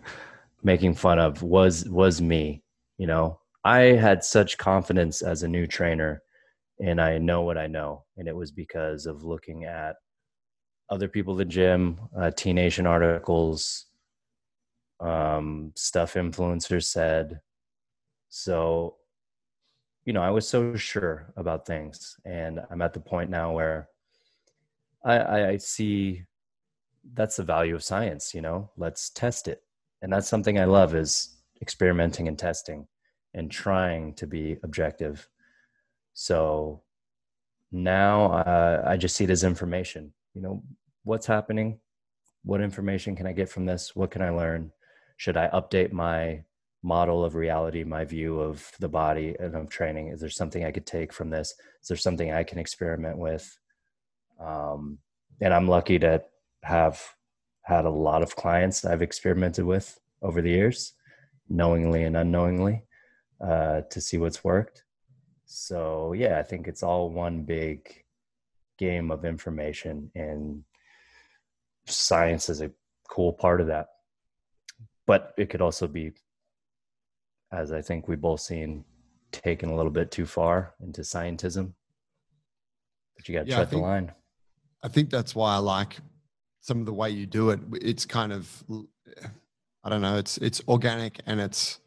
[0.63, 2.63] making fun of was was me.
[2.97, 6.21] You know, I had such confidence as a new trainer,
[6.79, 9.95] and I know what I know, and it was because of looking at
[10.91, 13.85] other people the gym, uh, T Nation articles,
[14.99, 17.39] um, stuff influencers said.
[18.29, 18.97] So,
[20.05, 23.87] you know, I was so sure about things, and I'm at the point now where
[25.03, 26.25] I, I, I see
[27.13, 28.33] that's the value of science.
[28.33, 29.63] You know, let's test it,
[30.01, 32.87] and that's something I love is experimenting and testing
[33.33, 35.27] and trying to be objective.
[36.13, 36.81] So
[37.71, 40.13] now uh, I just see it as information.
[40.33, 40.63] You know,
[41.03, 41.79] what's happening
[42.43, 44.71] what information can i get from this what can i learn
[45.17, 46.43] should i update my
[46.83, 50.07] model of reality my view of the body and of training?
[50.07, 51.53] Is there something i could take from this?
[51.81, 53.55] Is there something i can experiment with?
[54.39, 54.97] Um,
[55.39, 56.23] and i'm lucky to
[56.63, 56.99] have
[57.63, 60.93] had a lot of clients i've experimented with over the years
[61.49, 62.83] knowingly and unknowingly
[63.41, 64.83] uh, to see what's worked.
[65.45, 68.05] So yeah, I think it's all one big
[68.77, 70.63] game of information and
[71.85, 72.71] science is a
[73.09, 73.87] cool part of that.
[75.07, 76.11] But it could also be,
[77.51, 78.85] as I think we both seen,
[79.31, 81.73] taken a little bit too far into scientism.
[83.15, 84.11] But you got to Yeah, tread the line.
[84.83, 85.97] I think that's why I like
[86.61, 87.59] some of the way you do it.
[87.73, 88.63] It's kind of,
[89.83, 91.79] I don't know, it's it's organic and it's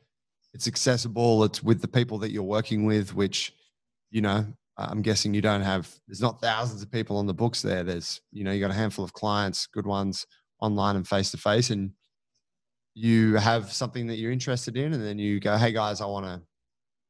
[0.52, 1.44] it's accessible.
[1.44, 3.54] It's with the people that you're working with, which,
[4.10, 4.46] you know,
[4.76, 5.88] I'm guessing you don't have.
[6.06, 7.84] There's not thousands of people on the books there.
[7.84, 10.26] There's, you know, you got a handful of clients, good ones,
[10.60, 11.92] online and face to face, and
[12.94, 16.26] you have something that you're interested in, and then you go, hey guys, I want
[16.26, 16.42] to,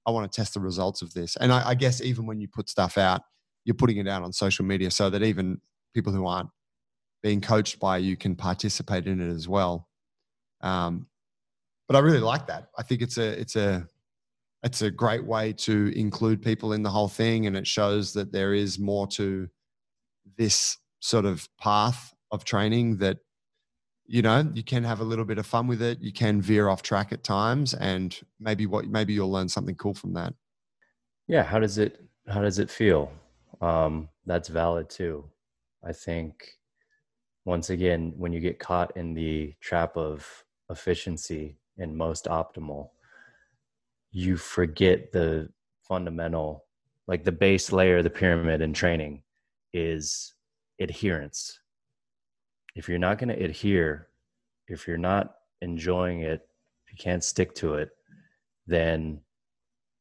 [0.06, 1.36] I want to test the results of this.
[1.36, 3.22] And I, I guess even when you put stuff out,
[3.64, 5.60] you're putting it out on social media so that even
[5.94, 6.50] people who aren't
[7.22, 9.88] being coached by you can participate in it as well.
[10.60, 11.06] Um,
[11.88, 12.68] but I really like that.
[12.78, 13.86] I think it's a it's a
[14.64, 18.32] it's a great way to include people in the whole thing, and it shows that
[18.32, 19.48] there is more to
[20.36, 23.18] this sort of path of training that
[24.06, 26.00] you know you can have a little bit of fun with it.
[26.00, 29.94] You can veer off track at times, and maybe what maybe you'll learn something cool
[29.94, 30.34] from that.
[31.26, 33.10] yeah how does it how does it feel
[33.60, 35.24] um that's valid too
[35.84, 36.58] i think
[37.44, 42.90] once again when you get caught in the trap of efficiency and most optimal
[44.14, 45.46] you forget the
[45.82, 46.64] fundamental
[47.06, 49.22] like the base layer of the pyramid in training
[49.74, 50.32] is
[50.80, 51.60] adherence
[52.74, 54.08] if you're not going to adhere
[54.68, 56.48] if you're not enjoying it
[56.86, 57.90] if you can't stick to it
[58.66, 59.20] then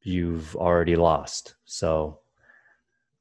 [0.04, 1.56] you've already lost.
[1.64, 2.20] So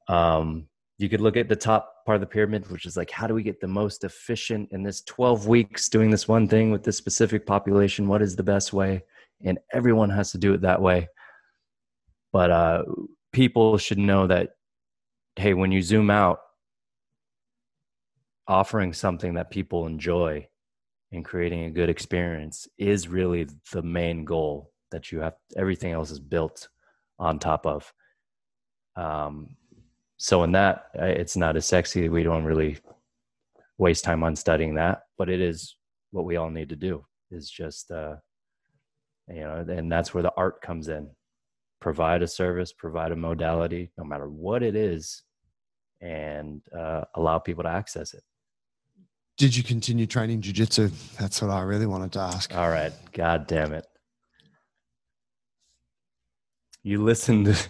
[0.08, 0.68] um,
[0.98, 3.34] you could look at the top part of the pyramid, which is like, how do
[3.34, 6.98] we get the most efficient in this 12 weeks doing this one thing with this
[6.98, 8.08] specific population?
[8.08, 9.04] What is the best way?
[9.44, 11.10] And everyone has to do it that way.
[12.32, 12.84] But uh,
[13.32, 14.52] people should know that,
[15.36, 16.40] hey, when you zoom out,
[18.48, 20.48] offering something that people enjoy
[21.12, 26.12] and creating a good experience is really the main goal that you have everything else
[26.12, 26.68] is built
[27.20, 27.94] on top of
[28.96, 29.56] um,
[30.18, 32.78] so in that it's not as sexy we don't really
[33.78, 35.78] waste time on studying that but it is
[36.12, 38.16] what we all need to do is just uh,
[39.28, 41.10] you know and that's where the art comes in
[41.80, 45.24] provide a service provide a modality no matter what it is
[46.02, 48.24] and uh, allow people to access it
[49.38, 50.92] Did you continue training jujitsu?
[51.18, 52.54] That's what I really wanted to ask.
[52.56, 52.94] All right.
[53.14, 53.86] God damn it.
[56.84, 57.70] You listened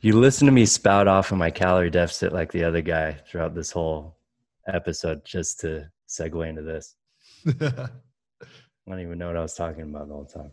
[0.00, 3.54] you listen to me spout off of my calorie deficit like the other guy throughout
[3.54, 4.18] this whole
[4.68, 6.94] episode just to segue into this.
[7.46, 7.88] I
[8.86, 10.52] don't even know what I was talking about the whole time.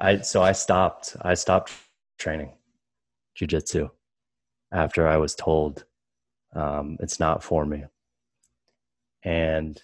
[0.00, 1.72] I so I stopped I stopped
[2.18, 2.52] training
[3.38, 3.90] jujitsu
[4.72, 5.84] after I was told
[6.54, 7.84] um, it's not for me.
[9.22, 9.80] And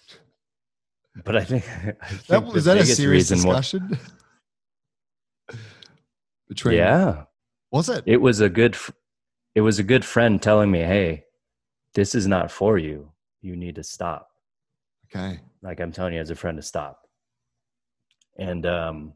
[1.23, 1.67] but I think,
[2.01, 3.97] I think that was that a serious discussion?
[6.47, 7.23] Between yeah.
[7.71, 8.03] was it?
[8.05, 8.77] it was a good
[9.55, 11.23] it was a good friend telling me hey
[11.93, 13.11] this is not for you
[13.41, 14.29] you need to stop
[15.05, 15.39] Okay.
[15.61, 17.01] like i'm telling you as a friend to stop
[18.37, 19.13] and um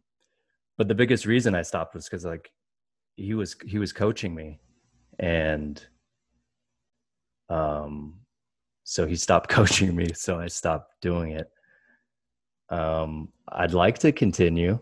[0.80, 2.50] but the biggest reason i stopped was because like
[3.18, 4.60] he was he was coaching me
[5.20, 5.86] and
[7.50, 8.16] um
[8.86, 11.52] so he stopped coaching me so i stopped doing it.
[12.70, 14.80] Um i'd like to continue.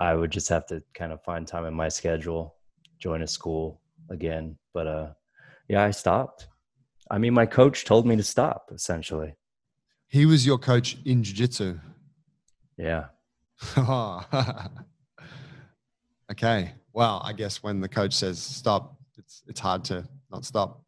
[0.00, 2.56] I would just have to kind of find time in my schedule
[2.98, 5.10] join a school again but uh
[5.68, 6.48] yeah i stopped.
[7.10, 9.34] I mean my coach told me to stop essentially.
[10.06, 11.78] He was your coach in jiu-jitsu.
[12.78, 13.04] yeah
[16.30, 16.72] okay.
[16.92, 20.82] Well, I guess when the coach says stop, it's it's hard to not stop.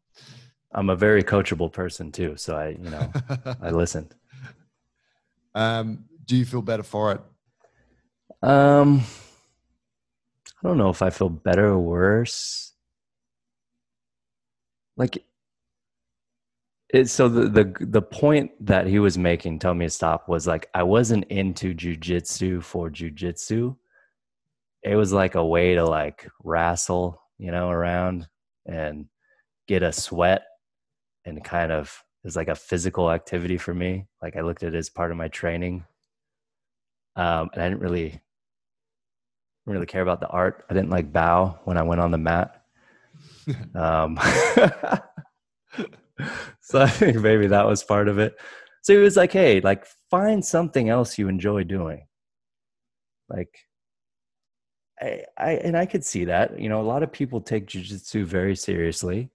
[0.73, 3.11] i'm a very coachable person too so i you know
[3.61, 4.15] i listened
[5.53, 7.21] um, do you feel better for it?
[8.47, 9.01] Um,
[10.63, 12.73] I don't know if I feel better or worse.
[14.95, 15.23] Like,
[16.93, 20.47] it, so the the the point that he was making, tell me to stop, was
[20.47, 23.75] like I wasn't into jujitsu for jujitsu.
[24.83, 28.27] It was like a way to like wrestle, you know, around
[28.65, 29.05] and
[29.67, 30.43] get a sweat
[31.25, 34.07] and kind of it's like a physical activity for me.
[34.21, 35.85] Like I looked at it as part of my training.
[37.15, 38.21] Um, and I didn't really
[39.65, 40.65] really care about the art.
[40.69, 42.57] I didn't like bow when I went on the mat.
[43.75, 44.19] Um,
[46.61, 48.35] so I think maybe that was part of it.
[48.81, 52.07] So he was like, "Hey, like find something else you enjoy doing."
[53.29, 53.55] Like,
[54.99, 56.59] I, I and I could see that.
[56.59, 59.29] You know, a lot of people take jujitsu very seriously,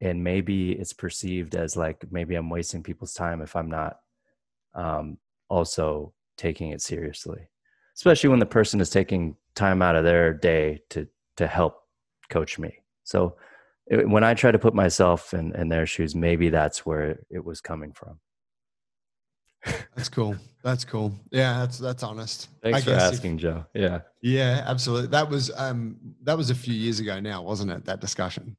[0.00, 3.98] and maybe it's perceived as like maybe I'm wasting people's time if I'm not
[4.74, 7.48] um, also taking it seriously,
[7.96, 11.82] especially when the person is taking time out of their day to to help
[12.30, 12.78] coach me.
[13.04, 13.36] So
[13.92, 17.44] it, when I try to put myself in, in their shoes, maybe that's where it
[17.44, 18.18] was coming from.
[19.94, 20.36] That's cool.
[20.64, 21.12] That's cool.
[21.30, 22.48] Yeah, that's that's honest.
[22.62, 23.66] Thanks I for asking, if, Joe.
[23.74, 24.00] Yeah.
[24.20, 25.08] Yeah, absolutely.
[25.08, 27.84] That was um that was a few years ago now, wasn't it?
[27.84, 28.56] That discussion.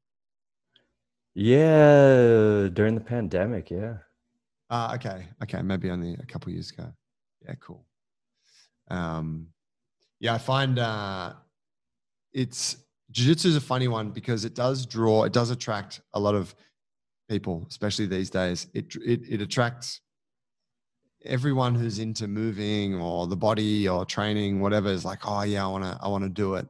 [1.34, 3.96] Yeah, during the pandemic, yeah.
[4.70, 5.26] Uh okay.
[5.42, 6.92] Okay, maybe only a couple years ago.
[7.44, 7.84] Yeah, cool.
[8.88, 9.48] Um
[10.20, 11.32] yeah, I find uh
[12.32, 12.76] it's
[13.14, 16.54] jiu-jitsu is a funny one because it does draw, it does attract a lot of
[17.28, 18.66] people, especially these days.
[18.74, 20.00] It it it attracts
[21.24, 25.68] everyone who's into moving or the body or training, whatever, is like, oh yeah, I
[25.68, 26.66] want to, I want to do it.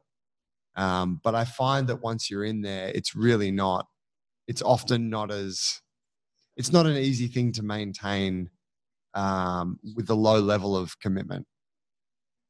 [0.77, 3.87] Um, but I find that once you're in there, it's really not.
[4.47, 5.81] It's often not as.
[6.57, 8.49] It's not an easy thing to maintain
[9.13, 11.45] um, with the low level of commitment.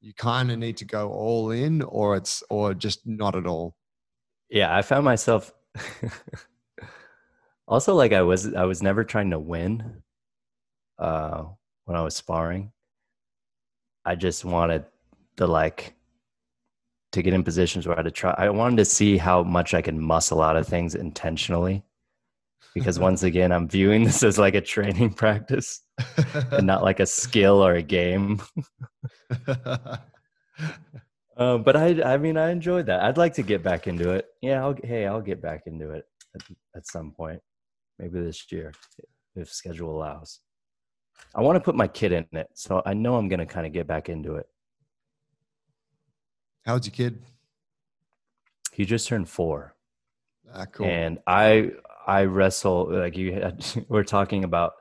[0.01, 3.75] You kind of need to go all in, or it's or just not at all.
[4.49, 5.53] Yeah, I found myself.
[7.67, 10.01] also, like I was, I was never trying to win.
[10.97, 11.45] Uh,
[11.85, 12.71] when I was sparring.
[14.03, 14.85] I just wanted
[15.37, 15.95] to like
[17.11, 18.35] to get in positions where I had to try.
[18.37, 21.83] I wanted to see how much I can muscle out of things intentionally.
[22.73, 25.81] Because once again, I'm viewing this as like a training practice
[26.51, 28.41] and not like a skill or a game.
[31.37, 33.01] Uh, but I, I mean, I enjoyed that.
[33.01, 34.27] I'd like to get back into it.
[34.41, 36.05] Yeah, I'll, hey, I'll get back into it
[36.35, 36.41] at,
[36.75, 37.41] at some point,
[37.99, 38.73] maybe this year,
[39.35, 40.39] if schedule allows.
[41.33, 43.65] I want to put my kid in it, so I know I'm going to kind
[43.65, 44.47] of get back into it.
[46.65, 47.21] How's your kid?
[48.71, 49.75] He just turned four.
[50.53, 50.85] Ah, cool.
[50.85, 51.71] And I
[52.05, 54.73] I wrestle like you had, we're talking about.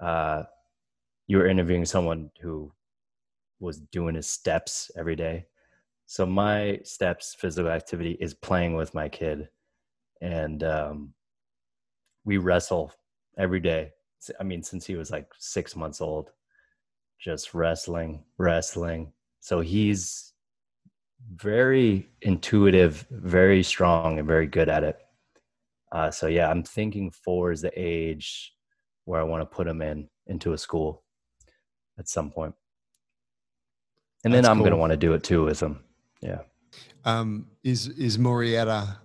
[0.00, 0.44] Uh,
[1.28, 2.72] you were interviewing someone who
[3.60, 5.46] was doing his steps every day.
[6.12, 9.48] So my steps physical activity is playing with my kid,
[10.20, 11.14] and um,
[12.26, 12.92] we wrestle
[13.38, 13.92] every day
[14.38, 16.32] I mean, since he was like six months old,
[17.18, 19.14] just wrestling, wrestling.
[19.40, 20.34] So he's
[21.34, 24.98] very intuitive, very strong, and very good at it.
[25.92, 28.52] Uh, so yeah, I'm thinking four is the age
[29.06, 31.04] where I want to put him in into a school
[31.98, 32.54] at some point,
[34.24, 34.64] and then I'm cool.
[34.64, 35.82] going to want to do it too with him.
[36.22, 36.42] Yeah.
[37.04, 38.96] Um, is is Murrieta?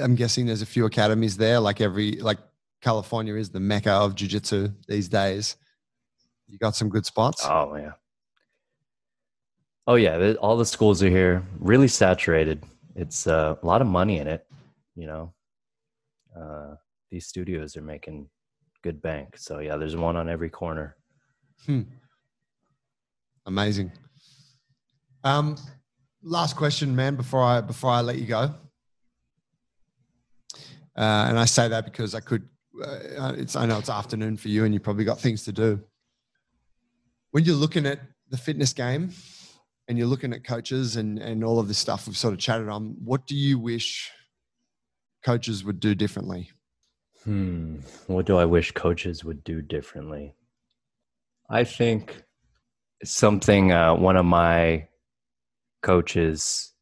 [0.00, 2.38] I'm guessing there's a few academies there, like every like
[2.80, 5.56] California is the mecca of jiu-jitsu these days.
[6.48, 7.44] You got some good spots?
[7.44, 7.92] Oh yeah.
[9.86, 12.62] Oh yeah, all the schools are here, really saturated.
[12.94, 14.46] It's uh, a lot of money in it,
[14.94, 15.32] you know.
[16.38, 16.76] Uh,
[17.10, 18.28] these studios are making
[18.82, 19.36] good bank.
[19.36, 20.96] So yeah, there's one on every corner.
[21.66, 21.82] Hmm.
[23.46, 23.90] Amazing.
[25.24, 25.56] Um,
[26.22, 27.16] last question, man.
[27.16, 28.54] Before I before I let you go,
[30.96, 32.48] uh, and I say that because I could
[32.82, 35.80] uh, it's I know it's afternoon for you, and you probably got things to do.
[37.30, 39.12] When you're looking at the fitness game,
[39.88, 42.68] and you're looking at coaches and and all of this stuff we've sort of chatted
[42.68, 44.10] on, what do you wish
[45.24, 46.50] coaches would do differently?
[47.24, 47.80] Hmm.
[48.06, 50.34] What do I wish coaches would do differently?
[51.50, 52.22] I think
[53.04, 54.86] something uh, one of my
[55.82, 56.72] coaches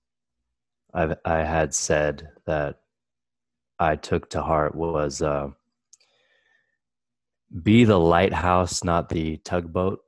[0.94, 2.80] I've, I had said that
[3.78, 5.48] I took to heart was uh,
[7.62, 10.00] be the lighthouse, not the tugboat.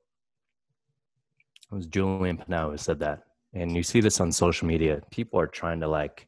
[1.70, 3.22] It was Julien Pineau who said that.
[3.52, 5.02] And you see this on social media.
[5.10, 6.26] People are trying to like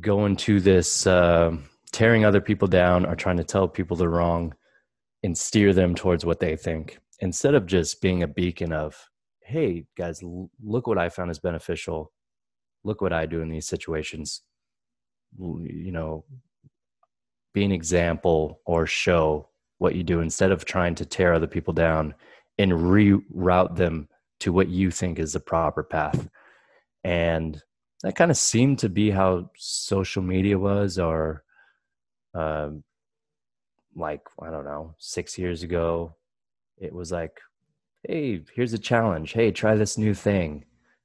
[0.00, 1.56] go into this uh,
[1.92, 4.54] tearing other people down or trying to tell people they're wrong
[5.22, 8.96] and steer them towards what they think instead of just being a beacon of,
[9.48, 10.22] hey, guys,
[10.62, 12.12] look what I found is beneficial.
[12.84, 14.42] Look what I do in these situations.
[15.38, 16.24] You know,
[17.54, 19.48] be an example or show
[19.78, 22.14] what you do instead of trying to tear other people down
[22.58, 24.08] and reroute them
[24.40, 26.28] to what you think is the proper path.
[27.02, 27.62] And
[28.02, 31.42] that kind of seemed to be how social media was, or
[32.34, 32.70] uh,
[33.96, 36.16] like, I don't know, six years ago,
[36.76, 37.40] it was like,
[38.08, 39.32] hey, here's a challenge.
[39.32, 40.64] Hey, try this new thing.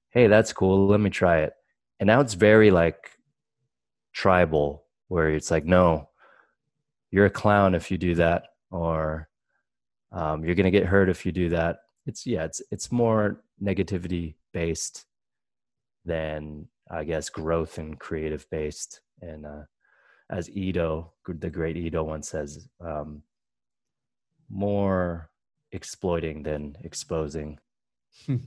[0.09, 0.87] Hey, that's cool.
[0.87, 1.53] Let me try it.
[1.99, 3.11] And now it's very like
[4.13, 6.09] tribal, where it's like, no,
[7.11, 9.29] you're a clown if you do that or
[10.11, 13.41] um, you're going to get hurt if you do that it's yeah it's it's more
[13.61, 15.05] negativity based
[16.05, 19.01] than I guess growth and creative based.
[19.21, 19.63] And uh,
[20.29, 23.23] as Ido, the great Ido once says, um,
[24.49, 25.29] more
[25.73, 27.59] exploiting than exposing.
[28.27, 28.39] Did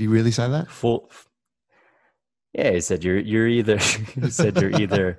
[0.00, 0.70] he really say that?
[0.70, 1.10] Full.
[2.54, 5.18] Yeah, he said you're you're either he said you're either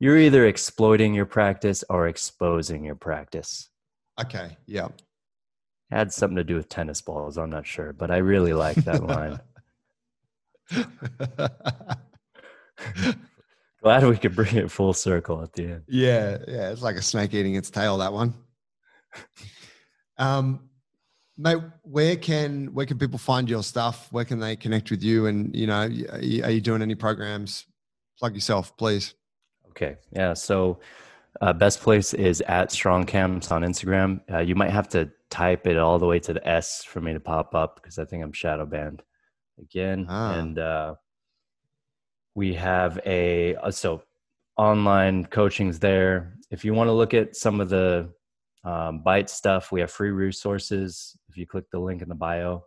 [0.00, 3.68] you're either exploiting your practice or exposing your practice.
[4.20, 4.56] Okay.
[4.66, 4.88] Yeah.
[5.90, 7.38] Had something to do with tennis balls.
[7.38, 9.38] I'm not sure, but I really like that line.
[13.82, 15.82] Glad we could bring it full circle at the end.
[15.86, 17.98] Yeah, yeah, it's like a snake eating its tail.
[17.98, 18.34] That one.
[20.18, 20.70] Um,
[21.36, 24.08] mate, where can where can people find your stuff?
[24.10, 25.26] Where can they connect with you?
[25.26, 25.88] And you know, are
[26.22, 27.66] you, are you doing any programs?
[28.18, 29.14] Plug yourself, please.
[29.70, 30.32] Okay, yeah.
[30.32, 30.80] So,
[31.42, 34.20] uh, best place is at Strong Camps on Instagram.
[34.32, 37.12] Uh, you might have to type it all the way to the S for me
[37.12, 39.02] to pop up because I think I'm shadow banned
[39.60, 40.06] again.
[40.08, 40.38] Ah.
[40.38, 40.94] And uh,
[42.34, 44.02] we have a uh, so
[44.56, 46.34] online coachings there.
[46.50, 48.08] If you want to look at some of the
[48.66, 51.16] um, bite stuff, we have free resources.
[51.28, 52.64] If you click the link in the bio,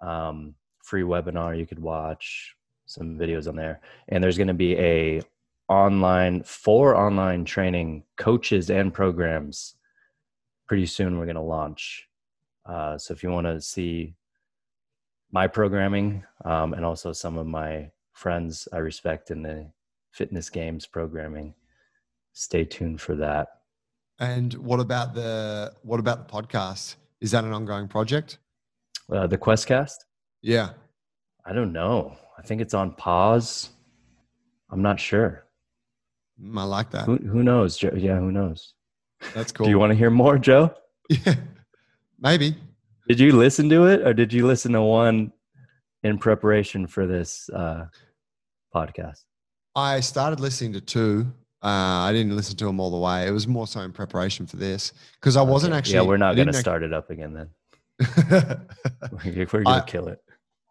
[0.00, 2.54] um, free webinar you could watch
[2.86, 3.80] some videos on there.
[4.08, 5.20] And there's going to be a
[5.68, 9.74] online four online training coaches and programs
[10.66, 12.08] pretty soon we're going to launch
[12.66, 14.14] uh, so if you want to see
[15.30, 19.70] my programming um, and also some of my friends i respect in the
[20.10, 21.52] fitness games programming
[22.32, 23.57] stay tuned for that
[24.18, 28.38] and what about the what about the podcast is that an ongoing project
[29.12, 29.96] uh, the questcast
[30.42, 30.70] yeah
[31.44, 33.70] i don't know i think it's on pause
[34.70, 35.44] i'm not sure
[36.56, 37.04] I like that.
[37.04, 37.92] Who, who knows, Joe?
[37.96, 38.74] Yeah, who knows?
[39.34, 39.66] That's cool.
[39.66, 40.72] Do you want to hear more, Joe?
[41.08, 41.34] Yeah,
[42.20, 42.54] maybe.
[43.08, 45.32] Did you listen to it, or did you listen to one
[46.02, 47.86] in preparation for this uh,
[48.74, 49.24] podcast?
[49.74, 51.32] I started listening to two.
[51.62, 53.26] Uh, I didn't listen to them all the way.
[53.26, 55.78] It was more so in preparation for this because I wasn't okay.
[55.78, 55.94] actually.
[55.94, 57.48] Yeah, we're not going to start it up again then.
[59.24, 60.20] we're going to kill it.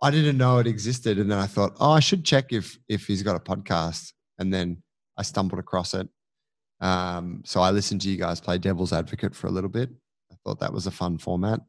[0.02, 3.08] I didn't know it existed, and then I thought, oh, I should check if if
[3.08, 4.82] he's got a podcast, and then
[5.18, 6.08] I stumbled across it.
[6.80, 9.90] Um, so I listened to you guys play devil's advocate for a little bit.
[10.32, 11.62] I thought that was a fun format.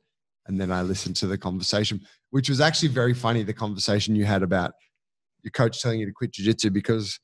[0.47, 2.01] And then I listened to the conversation,
[2.31, 3.43] which was actually very funny.
[3.43, 4.73] The conversation you had about
[5.43, 7.19] your coach telling you to quit jujitsu because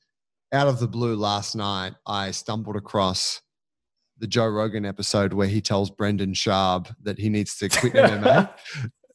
[0.52, 3.42] out of the blue last night, I stumbled across
[4.18, 8.50] the Joe Rogan episode where he tells Brendan Schaub that he needs to quit MMA.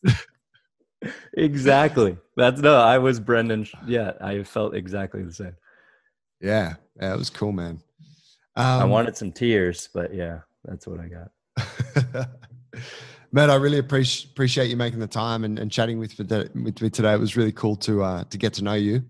[1.34, 2.18] exactly.
[2.36, 3.68] That's no, I was Brendan.
[3.88, 5.56] Yeah, I felt exactly the same.
[6.42, 7.82] Yeah, yeah, it was cool, man.
[8.56, 12.30] Um, I wanted some tears, but yeah, that's what I got.
[13.32, 16.90] Matt, I really appreciate appreciate you making the time and, and chatting with, with me
[16.90, 17.14] today.
[17.14, 19.04] It was really cool to uh, to get to know you.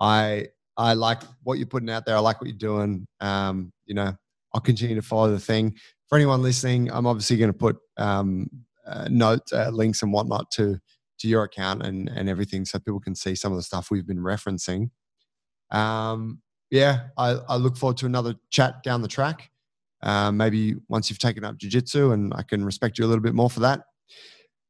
[0.00, 2.16] I I like what you're putting out there.
[2.16, 3.06] I like what you're doing.
[3.20, 4.12] Um, you know,
[4.54, 5.74] I'll continue to follow the thing.
[6.08, 8.48] For anyone listening, I'm obviously going to put um,
[8.86, 10.78] uh, notes, uh, links, and whatnot to
[11.18, 14.06] to your account and and everything, so people can see some of the stuff we've
[14.06, 14.90] been referencing.
[15.70, 19.50] Um, yeah, I, I look forward to another chat down the track.
[20.02, 23.34] Um, maybe once you've taken up jujitsu, and I can respect you a little bit
[23.34, 23.82] more for that.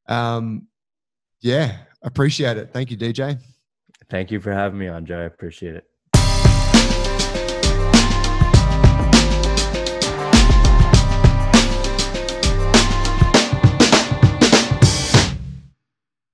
[0.09, 0.69] Um,
[1.41, 2.73] yeah, appreciate it.
[2.73, 3.41] Thank you, DJ.
[4.09, 5.19] Thank you for having me on, Joe.
[5.19, 5.85] I appreciate it.